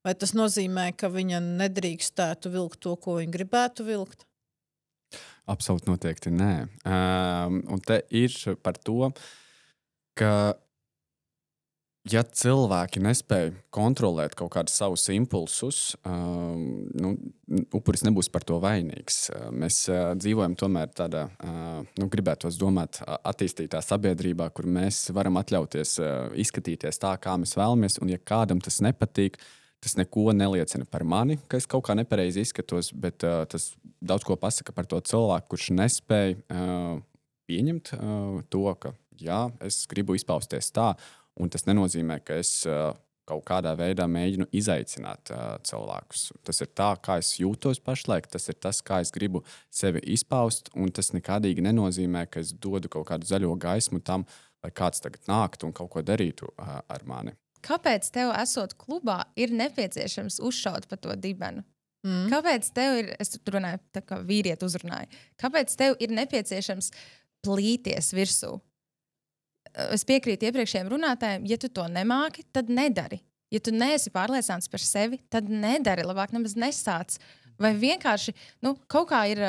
Vai 0.05 0.15
tas 0.17 0.33
nozīmē, 0.33 0.87
ka 0.97 1.11
viņa 1.13 1.43
nedrīkstētu 1.45 2.53
vilkt 2.55 2.81
to, 2.81 2.95
ko 2.97 3.19
viņa 3.19 3.35
gribētu 3.35 3.85
vilkt? 3.85 4.25
Absolūti 5.51 5.91
noteikti 5.91 6.33
nē. 6.35 6.55
Um, 6.87 7.63
un 7.75 7.81
te 7.83 8.03
ir 8.15 8.35
par 8.63 8.79
to, 8.79 9.11
ka 10.19 10.55
ja 12.11 12.23
cilvēki 12.23 13.03
nespēj 13.03 13.51
kontrolēt 13.75 14.37
kaut 14.39 14.53
kādus 14.55 14.79
savus 14.79 15.09
impulsus, 15.13 15.81
um, 16.07 16.87
nu, 16.97 17.13
upuris 17.77 18.07
nebūs 18.07 18.31
par 18.33 18.47
to 18.47 18.61
vainīgs. 18.63 19.27
Mēs 19.51 19.83
uh, 19.91 20.13
dzīvojam 20.19 20.55
tomēr 20.61 20.95
tādā, 20.97 21.27
uh, 21.43 21.81
nu, 21.99 22.11
gribētos 22.13 22.59
domāt, 22.61 23.03
attīstītā 23.05 23.83
sabiedrībā, 23.85 24.53
kur 24.55 24.71
mēs 24.71 25.09
varam 25.17 25.41
atļauties 25.43 25.97
uh, 26.01 26.13
izskatīties 26.41 27.03
tā, 27.03 27.17
kā 27.21 27.37
mēs 27.43 27.57
vēlamies, 27.59 27.99
un 28.05 28.15
ja 28.15 28.23
kādam 28.23 28.63
tas 28.65 28.81
nepatīk, 28.87 29.41
uh, 29.41 29.57
Tas 29.81 29.97
neko 29.97 30.35
neliecina 30.37 30.85
par 30.85 31.07
mani, 31.09 31.39
ka 31.49 31.57
es 31.57 31.67
kaut 31.71 31.87
kā 31.87 31.95
nepareizi 31.97 32.43
izskatos, 32.45 32.91
bet 32.93 33.25
uh, 33.25 33.47
tas 33.49 33.71
daudz 34.01 34.27
ko 34.29 34.37
pasaka 34.37 34.75
par 34.77 34.89
to 34.89 35.01
cilvēku, 35.01 35.55
kurš 35.55 35.71
nespēja 35.73 36.37
uh, 36.37 36.99
pieņemt 37.49 37.95
uh, 37.97 38.43
to, 38.53 38.67
ka 38.83 38.93
jā, 39.21 39.47
es 39.65 39.87
gribu 39.89 40.17
izpausties 40.19 40.69
tā, 40.77 40.93
un 41.41 41.49
tas 41.53 41.65
nenozīmē, 41.65 42.21
ka 42.25 42.37
es 42.43 42.53
uh, 42.69 42.93
kaut 43.31 43.45
kādā 43.49 43.73
veidā 43.79 44.07
mēģinu 44.11 44.49
izaicināt 44.57 45.33
uh, 45.33 45.57
cilvēkus. 45.67 46.29
Tas 46.47 46.61
ir 46.65 46.71
tā, 46.77 46.91
kā 47.03 47.21
es 47.23 47.33
jūtos 47.41 47.81
pašlaik, 47.85 48.29
tas 48.31 48.51
ir 48.51 48.59
tas, 48.61 48.83
kā 48.85 49.01
es 49.05 49.13
gribu 49.15 49.45
sevi 49.73 50.03
izpaust, 50.15 50.73
un 50.77 50.93
tas 50.95 51.13
nekādīgi 51.17 51.65
nenozīmē, 51.65 52.27
ka 52.31 52.43
es 52.45 52.53
dodu 52.53 52.91
kaut 52.93 53.09
kādu 53.13 53.29
zaļo 53.31 53.55
gaismu 53.61 54.03
tam, 54.05 54.27
lai 54.65 54.73
kāds 54.77 55.01
tagad 55.01 55.25
nāktu 55.31 55.69
un 55.69 55.77
kaut 55.77 55.93
ko 55.95 56.05
darītu 56.05 56.51
uh, 56.53 56.81
ar 56.85 57.07
mani. 57.09 57.37
Kāpēc 57.65 58.09
tev, 58.15 58.33
esot 58.41 58.75
klubā, 58.81 59.21
ir 59.37 59.53
nepieciešams 59.53 60.41
uzšaut 60.47 60.89
pa 60.89 60.97
to 61.01 61.15
dibenu? 61.17 61.65
Mm. 62.07 62.31
Kāpēc 62.33 62.71
tev 62.73 62.97
ir, 63.03 63.11
es 63.21 63.35
tur 63.35 63.59
runāju, 63.59 63.81
tā 63.93 64.01
kā 64.05 64.21
vīrieti 64.25 64.65
uzrunāju, 64.65 65.11
kāpēc 65.41 65.75
tev 65.77 65.99
ir 66.01 66.15
nepieciešams 66.17 66.89
plīties 67.45 68.15
virsū? 68.17 68.55
Es 69.93 70.07
piekrītu 70.09 70.49
iepriekšējiem 70.49 70.89
runātājiem, 70.91 71.45
ja 71.51 71.59
tu 71.61 71.69
to 71.73 71.85
nemāki, 71.93 72.47
tad 72.55 72.73
nedari. 72.73 73.21
Ja 73.53 73.61
tu 73.63 73.75
neesi 73.75 74.13
pārliecināts 74.15 74.71
par 74.71 74.83
sevi, 74.83 75.21
tad 75.31 75.51
nedari. 75.51 76.07
Labāk 76.07 76.33
nemaz 76.35 76.57
nesāc. 76.59 77.19
Vai 77.61 77.75
vienkārši 77.77 78.35
nu, 78.65 78.77
kaut 78.91 79.11
kā 79.13 79.25
ir. 79.31 79.45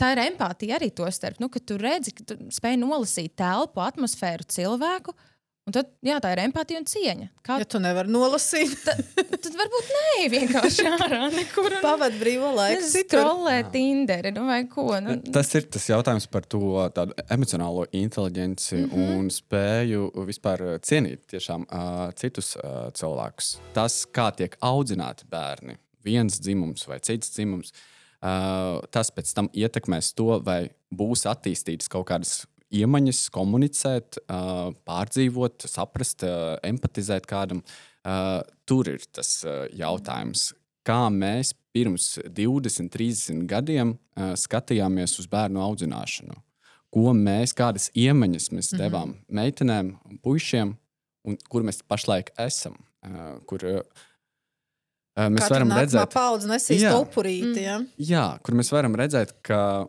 Tā 0.00 0.12
ir 0.14 0.20
empātija 0.22 0.78
arī 0.78 0.86
to 0.96 1.04
starp, 1.12 1.40
nu, 1.42 1.48
ka 1.52 1.60
tu 1.66 1.74
redzi, 1.76 2.12
ka 2.16 2.24
tu 2.24 2.36
spēj 2.54 2.76
nolasīt 2.78 3.34
telpu, 3.36 3.82
atmosfēru, 3.82 4.46
cilvēku, 4.48 5.12
uh, 5.12 5.29
Un 5.70 5.74
tad, 5.76 5.90
jā, 6.02 6.16
tā 6.18 6.32
ir 6.34 6.40
empātija 6.42 6.80
un 6.80 6.86
cieņa. 6.90 7.26
Kā... 7.46 7.60
Ja 7.62 7.66
tu 7.70 7.78
nevari 7.78 8.10
nolasīt, 8.10 8.72
tad, 8.82 8.98
tad 9.14 9.54
varbūt 9.54 9.90
nē, 9.94 10.24
vienkārši 10.32 10.86
ārā 10.90 11.28
nekur. 11.30 11.76
Pavadīt 11.84 12.18
brīvo 12.18 12.48
laiku, 12.56 12.88
skrolēt 12.90 13.68
Tinderi 13.70 14.32
nu 14.34 14.48
vai 14.48 14.64
ko. 14.72 14.88
Nu. 14.98 15.14
Tas 15.30 15.52
ir 15.54 15.68
tas 15.70 15.86
jautājums 15.92 16.26
par 16.32 16.48
to 16.50 16.88
emocionālo 17.30 17.86
inteligenci 17.94 18.80
mm 18.80 18.88
-hmm. 18.90 19.12
un 19.20 19.30
spēju 19.30 20.10
vispār 20.26 20.66
cienīt 20.82 21.22
tiešām, 21.30 21.68
uh, 21.70 22.10
citus 22.18 22.56
uh, 22.56 22.90
cilvēkus. 22.90 23.60
Tas, 23.72 24.02
kā 24.10 24.32
tiek 24.34 24.56
audzināti 24.60 25.30
bērni, 25.30 25.78
viens 26.02 26.40
dzimums 26.40 26.88
vai 26.88 26.98
cits 26.98 27.30
dzimums, 27.30 27.70
uh, 27.70 28.82
tas 28.90 29.10
pēc 29.14 29.34
tam 29.34 29.48
ietekmēs 29.54 30.14
to, 30.14 30.40
vai 30.42 30.70
būs 30.90 31.28
attīstītas 31.30 31.88
kaut 31.88 32.08
kādas 32.10 32.46
iemaņas, 32.70 33.24
komunicēt, 33.34 34.20
pārdzīvot, 34.86 35.66
saprast, 35.70 36.24
empatizēt 36.66 37.26
kādam. 37.30 37.62
Tur 38.68 38.90
ir 38.92 39.04
tas 39.12 39.40
jautājums, 39.76 40.50
kā 40.86 41.02
mēs 41.12 41.52
pirms 41.74 42.16
20, 42.26 42.90
30 42.94 43.46
gadiem 43.50 43.96
skatījāmies 44.16 45.18
uz 45.20 45.28
bērnu 45.30 45.62
audzināšanu. 45.62 46.38
Ko 46.90 47.12
mēs, 47.14 47.52
kādas 47.54 47.90
iemaņas 47.94 48.50
mēs 48.50 48.72
devām 48.74 49.12
mm 49.12 49.14
-hmm. 49.14 49.34
meitenēm 49.38 49.90
un 50.10 50.18
puišiem, 50.18 50.72
un 51.24 51.36
kur 51.48 51.62
mēs 51.62 51.82
pašlaik 51.86 52.32
esam. 52.38 52.74
Kur, 53.46 53.62
mēs 55.16 55.44
Katra 55.44 55.54
varam 55.54 55.70
redzēt, 55.76 56.00
ka 56.00 56.06
paudze 56.06 56.48
nesīs 56.48 56.82
upurīti. 56.90 57.62
Ja? 57.62 57.78
Jā, 57.96 58.26
kur 58.42 58.54
mēs 58.54 58.72
varam 58.72 58.94
redzēt, 58.98 59.36
ka 59.42 59.86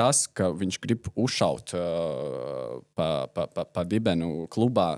tas, 0.00 0.24
ka 0.32 0.48
viņš 0.56 0.80
grib 0.80 1.12
uzšaut 1.12 1.76
uh, 1.76 2.80
pa, 2.96 3.10
pa, 3.34 3.46
pa, 3.52 3.66
pa 3.68 3.84
dibenu 3.84 4.48
klubā, 4.52 4.94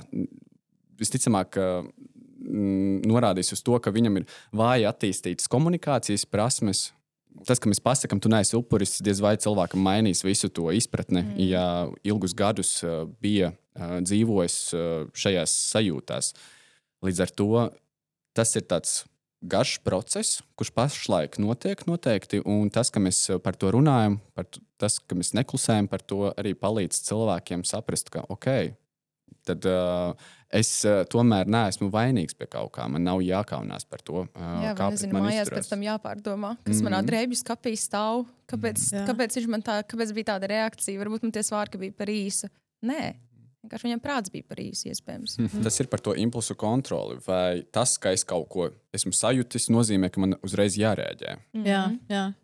visticamāk, 1.03 1.59
mm, 1.59 3.03
norādīs 3.11 3.53
uz 3.57 3.63
to, 3.67 3.79
ka 3.83 3.93
viņam 3.95 4.21
ir 4.21 4.29
vāji 4.55 4.89
attīstītas 4.89 5.51
komunikācijas 5.53 6.27
prasmes. 6.31 6.91
Tas, 7.49 7.57
ka 7.57 7.71
mēs 7.71 7.81
pasakām, 7.81 8.21
tu 8.21 8.29
neesi 8.29 8.59
upuris, 8.59 8.99
diez 9.05 9.23
vai 9.25 9.39
cilvēkam 9.41 9.81
mainīs 9.83 10.21
visu 10.25 10.51
to 10.53 10.69
izpratni, 10.77 11.23
mm. 11.25 11.39
ja 11.49 11.67
ilgus 12.07 12.37
gadus 12.37 12.75
uh, 12.85 13.07
bija 13.25 13.55
uh, 13.55 13.99
dzīvojis 14.05 14.59
uh, 14.77 14.91
šajās 15.17 15.55
sajūtās. 15.73 16.35
Līdz 17.03 17.25
ar 17.25 17.33
to 17.35 17.49
tas 18.37 18.53
ir 18.57 18.69
tāds 18.69 19.01
garš 19.43 19.79
process, 19.83 20.43
kurš 20.55 20.71
pašlaik 20.77 21.39
notiek 21.43 21.81
noteikti. 21.89 22.43
Un 22.47 22.71
tas, 22.71 22.93
ka 22.93 23.03
mēs 23.03 23.25
par 23.43 23.59
to 23.59 23.73
runājam, 23.75 24.21
par 24.37 24.47
tas, 24.83 24.99
ka 24.99 25.19
mēs 25.19 25.33
neklusējam 25.39 25.89
par 25.91 26.03
to, 26.03 26.29
arī 26.35 26.55
palīdz 26.59 27.03
cilvēkiem 27.09 27.65
saprast, 27.69 28.11
ka 28.13 28.25
ok. 28.33 28.49
Tad 29.49 29.65
uh, 29.67 30.13
es 30.55 30.69
uh, 30.87 31.01
tomēr 31.11 31.49
neesmu 31.51 31.89
vainīgs 31.91 32.37
pie 32.39 32.47
kaut 32.51 32.71
kā. 32.77 32.85
Man 32.91 33.03
nav 33.07 33.23
jākaunās 33.25 33.87
par 33.89 34.05
to, 34.07 34.23
uh, 34.29 34.53
Jā, 34.63 34.75
kā 34.79 34.91
nezinu, 34.93 35.19
mājās 35.25 35.51
pēc 35.51 35.71
tam 35.73 35.83
jāpārdomā, 35.83 36.53
kas 36.63 36.77
mm 36.77 36.79
-hmm. 36.79 36.87
manā 36.87 37.01
Mhm. 37.01 37.09
drēbju 37.11 37.39
skapī 37.41 37.73
stāv. 37.75 38.27
Kāpēc, 38.53 38.79
Jā. 38.93 39.07
kāpēc, 39.09 39.39
tā, 39.65 39.83
kāpēc 39.83 40.13
bija 40.15 40.31
tāda 40.35 40.47
reakcija? 40.53 41.01
Varbūt 41.01 41.23
man 41.23 41.33
tie 41.33 41.43
svārki 41.43 41.79
bija 41.79 41.93
par 41.93 42.07
īsu. 42.07 42.49
Nē, 42.85 43.15
vienkārši 43.65 43.89
viņam 43.89 44.01
prāts 44.03 44.31
bija 44.31 44.45
par 44.49 44.59
īsu, 44.59 44.91
iespējams. 44.93 45.39
Mhm. 45.39 45.63
Tas 45.63 45.81
ir 45.81 45.87
par 45.87 46.01
to 46.01 46.15
impulsu 46.15 46.55
kontroli. 46.55 47.19
Vai 47.27 47.63
tas, 47.73 47.97
ka 47.99 48.11
es 48.11 48.25
kaut 48.25 48.49
ko 48.49 48.71
esmu 48.93 49.13
sajūtis, 49.13 49.71
nozīmē, 49.71 50.11
ka 50.13 50.21
man 50.21 50.35
uzreiz 50.43 50.77
jārēģē. 50.77 51.37
Jā, 51.65 51.99
jā. 52.09 52.35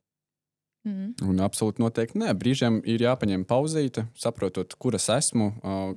Mm. 0.89 1.29
Un 1.29 1.43
absolūti 1.45 1.83
noteikti 1.83 2.21
nē. 2.23 2.33
Brīžiem 2.39 2.81
ir 2.89 3.03
jāpaņem 3.05 3.45
pauzīte, 3.49 4.07
saprotot, 4.17 4.73
kur 4.81 4.97
es 4.97 5.09
esmu, 5.13 5.51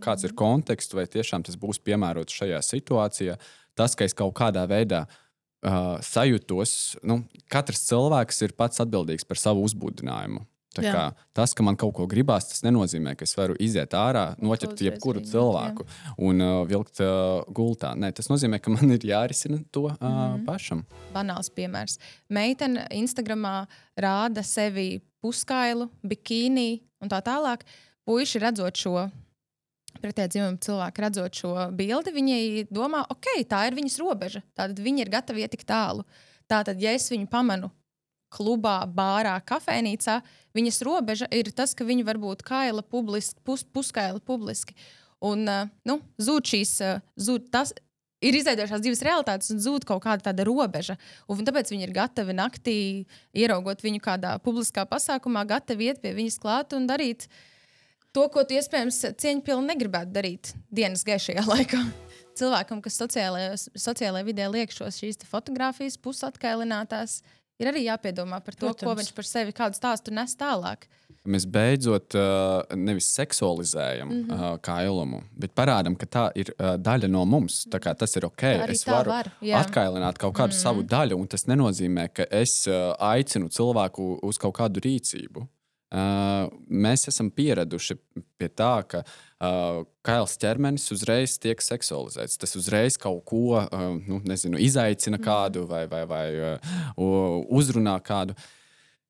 kāds 0.04 0.28
ir 0.28 0.36
konteksts, 0.38 0.96
vai 0.98 1.08
tiešām 1.12 1.46
tas 1.48 1.58
būs 1.60 1.80
piemērots 1.86 2.36
šajā 2.42 2.60
situācijā. 2.66 3.38
Tas, 3.78 3.96
ka 3.96 4.08
es 4.08 4.18
kaut 4.18 4.34
kādā 4.36 4.66
veidā 4.68 5.06
uh, 5.08 5.96
sajūtos, 6.04 6.74
nu, 7.08 7.22
katrs 7.52 7.86
cilvēks 7.88 8.44
ir 8.48 8.56
pats 8.58 8.84
atbildīgs 8.84 9.28
par 9.28 9.40
savu 9.40 9.64
uzbudinājumu. 9.68 10.44
Jā. 10.80 10.92
Kā, 10.96 11.02
tas, 11.36 11.52
ka 11.52 11.64
man 11.68 11.76
kaut 11.76 11.92
ko 11.98 12.06
gribās, 12.08 12.46
tas 12.48 12.62
nenozīmē, 12.64 13.18
ka 13.20 13.26
es 13.28 13.36
varu 13.36 13.58
iziet 13.60 13.92
ārā, 13.92 14.38
noķert 14.40 14.78
uzreiz 14.78 14.88
jebkuru 14.88 15.20
viņu, 15.20 15.32
cilvēku 15.34 15.86
un 16.24 16.40
uh, 16.46 16.62
vilkt 16.70 17.02
uh, 17.04 17.42
gultā. 17.52 17.92
Nē, 18.00 18.14
tas 18.16 18.30
nozīmē, 18.32 18.62
ka 18.64 18.72
man 18.72 18.94
ir 18.96 19.04
jārisina 19.04 19.60
to 19.72 19.90
uh, 19.90 19.98
Mhm. 20.00 20.46
pašam. 20.48 20.86
Banāls 21.12 21.52
piemērs. 21.52 21.98
Meitene 22.30 22.88
Instagramā 22.96 23.68
rāda 24.00 24.46
sevi 24.48 25.02
puskailu, 25.22 25.90
bikīnī 26.08 26.82
un 27.02 27.10
tā 27.12 27.20
tālāk. 27.22 27.68
Puisši 28.08 28.40
redzot 28.40 28.80
šo 28.80 29.12
pretējā 30.02 30.30
dzimuma 30.32 30.58
cilvēku, 30.64 31.04
redzot 31.04 31.36
šo 31.36 31.52
bildi, 31.76 32.16
viņi 32.16 32.68
domā, 32.72 33.04
ok, 33.12 33.44
tā 33.44 33.66
ir 33.68 33.76
viņas 33.76 34.00
robeža. 34.00 34.42
Tātad 34.56 34.80
viņi 34.80 35.04
ir 35.04 35.12
gatavi 35.12 35.44
iet 35.44 35.52
tik 35.52 35.68
tālu. 35.68 36.06
Tātad, 36.50 36.80
ja 36.82 36.96
es 36.96 37.12
viņu 37.12 37.28
pamanu 37.30 37.70
klubā, 38.32 38.80
bārā, 38.88 39.36
kafejnīcā, 39.46 40.22
viņas 40.58 40.82
robeža 40.88 41.30
ir 41.36 41.52
tas, 41.56 41.76
ka 41.76 41.88
viņi 41.88 42.08
var 42.08 42.20
būt 42.22 42.44
kaila 42.48 42.84
publiski, 42.84 43.40
pus, 43.46 43.64
puskaila 43.64 44.22
publiski. 44.24 44.78
Un 45.22 45.46
uh, 45.50 45.70
nu, 45.86 46.00
zūd 46.22 46.50
šīs, 46.50 46.76
uh, 46.86 47.02
zūd 47.20 47.52
tas, 47.54 47.76
ir 48.22 48.38
izveidojušās 48.38 48.84
divas 48.84 49.04
realitātes 49.06 49.52
un 49.54 49.62
zūd 49.62 49.86
kaut 49.90 50.04
kāda 50.06 50.30
tāda 50.30 50.46
robeža. 50.48 50.98
Un 51.30 51.46
tāpēc 51.48 51.72
viņi 51.74 51.88
ir 51.88 51.96
gatavi 51.96 52.36
naktī, 52.38 52.78
ieraugot 53.38 53.84
viņu 53.84 54.02
kādā 54.04 54.36
publiskā 54.46 54.86
pasākumā, 54.90 55.44
gatavi 55.50 55.92
iet 55.92 56.02
pie 56.04 56.14
viņas 56.18 56.40
klāt 56.42 56.78
un 56.78 56.88
darīt 56.90 57.28
to, 58.16 58.28
ko 58.32 58.46
tu 58.46 58.58
iespējams 58.58 59.04
cieņpilni 59.22 59.74
negribētu 59.74 60.16
darīt 60.16 60.54
dienas 60.74 61.06
gaišajā 61.08 61.46
laikā. 61.48 61.82
Cilvēkam, 62.38 62.80
kas 62.84 62.96
sociālajā, 63.02 63.56
sociālajā 63.76 64.26
vidē 64.28 64.48
liek 64.52 64.72
šīs 64.72 65.20
fotogrāfijas, 65.28 65.98
pusatkailinātās, 66.00 67.20
ir 67.62 67.72
arī 67.72 67.86
jāpiedomā 67.86 68.42
par 68.44 68.58
to, 68.58 68.68
Protams. 68.68 68.88
ko 68.88 68.96
viņš 69.00 69.14
par 69.18 69.28
sevi, 69.30 69.56
kādu 69.56 69.78
stāstu 69.78 70.14
nes 70.16 70.36
tālāk. 70.38 70.88
Mēs 71.22 71.46
beidzot 71.46 72.16
uh, 72.18 72.64
nevis 72.74 73.12
seksualizējam 73.14 74.10
mm. 74.10 74.22
-hmm. 74.26 74.54
uh, 74.54 74.58
kailumu, 74.66 75.22
bet 75.38 75.54
parādām, 75.54 75.94
ka 75.96 76.08
tā 76.10 76.24
ir 76.36 76.50
uh, 76.56 76.74
daļa 76.82 77.08
no 77.12 77.26
mums. 77.30 77.66
Tā 77.70 77.78
kā 77.78 77.94
Tas 78.02 78.16
ir 78.18 78.26
ok. 78.26 78.44
Es 78.74 78.88
varu 78.88 79.12
var, 79.12 79.30
jā. 79.42 79.60
atkailināt 79.62 80.18
kaut 80.18 80.34
kādu 80.34 80.56
mm 80.56 80.58
-hmm. 80.58 80.64
savu 80.64 80.84
daļu, 80.84 81.20
un 81.22 81.28
tas 81.28 81.46
nenozīmē, 81.46 82.08
ka 82.14 82.26
es 82.32 82.68
uh, 82.68 82.96
aicinu 82.98 83.50
cilvēku 83.50 84.20
uz 84.24 84.38
kaut 84.38 84.58
kādu 84.58 84.82
rīcību. 84.82 85.46
Uh, 85.92 86.46
mēs 86.72 87.10
esam 87.12 87.28
pieraduši 87.36 87.98
pie 88.40 88.48
tā, 88.48 88.76
ka 88.88 89.02
uh, 89.04 89.82
kails 90.08 90.38
ķermenis 90.40 90.86
uzreiz 90.96 91.34
tiek 91.44 91.60
seksualizēts. 91.60 92.38
Tas 92.40 92.56
uzreiz 92.56 92.96
kaut 93.02 93.26
ko 93.28 93.58
uh, 93.60 93.82
nu, 94.00 94.22
nezinu, 94.24 94.56
izaicina 94.56 95.20
kādu 95.20 95.66
vai, 95.68 95.84
vai, 95.92 96.06
vai 96.08 96.24
uh, 96.38 96.80
uzrunā 97.52 97.98
kādu. 98.08 98.38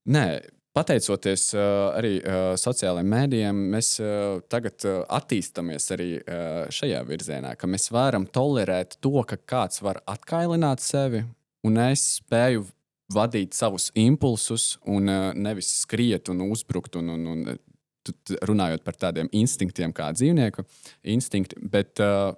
Nē, 0.09 0.25
pateicoties 0.73 1.51
uh, 1.53 1.91
arī 1.99 2.15
uh, 2.17 2.55
sociālajiem 2.57 3.13
mēdījiem, 3.13 3.61
mēs 3.75 3.93
uh, 4.01 4.41
tagad 4.49 4.81
uh, 4.89 5.03
attīstāmies 5.19 5.89
arī 5.93 6.09
uh, 6.17 6.65
šajā 6.73 7.05
virzienā, 7.05 7.53
ka 7.61 7.69
mēs 7.69 7.91
varam 7.93 8.25
tolerēt 8.25 8.97
to, 9.05 9.19
ka 9.27 9.37
kāds 9.37 9.83
var 9.85 10.01
atkailināt 10.09 10.81
sevi, 10.81 11.27
un 11.67 11.77
es 11.91 12.07
spēju 12.23 12.65
vadīt 13.13 13.57
savus 13.57 13.89
impulsus, 13.99 14.75
un 14.89 15.11
uh, 15.11 15.31
nevis 15.37 15.69
skriet 15.83 16.31
un 16.33 16.45
uzbrukt. 16.49 16.97
Un, 16.99 17.13
un, 17.15 17.27
un, 17.33 17.59
tu- 18.07 18.39
runājot 18.47 18.85
par 18.85 18.97
tādiem 18.97 19.29
instinktiem, 19.31 19.93
kā 19.93 20.11
dzīvnieku 20.15 20.65
instinkti, 21.13 21.59
bet 21.73 22.01
uh, 22.03 22.33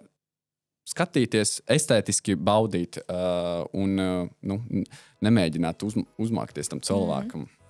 skatīties, 0.90 1.62
estētiski 1.72 2.36
baudīt 2.36 3.00
uh, 3.06 3.64
un 3.80 4.00
uh, 4.04 4.24
nu, 4.44 4.60
nemēģināt 5.24 5.86
uz, 5.88 5.98
uzmākties 6.20 6.72
tam 6.72 6.84
cilvēkam. 6.84 7.46
Mm. 7.48 7.63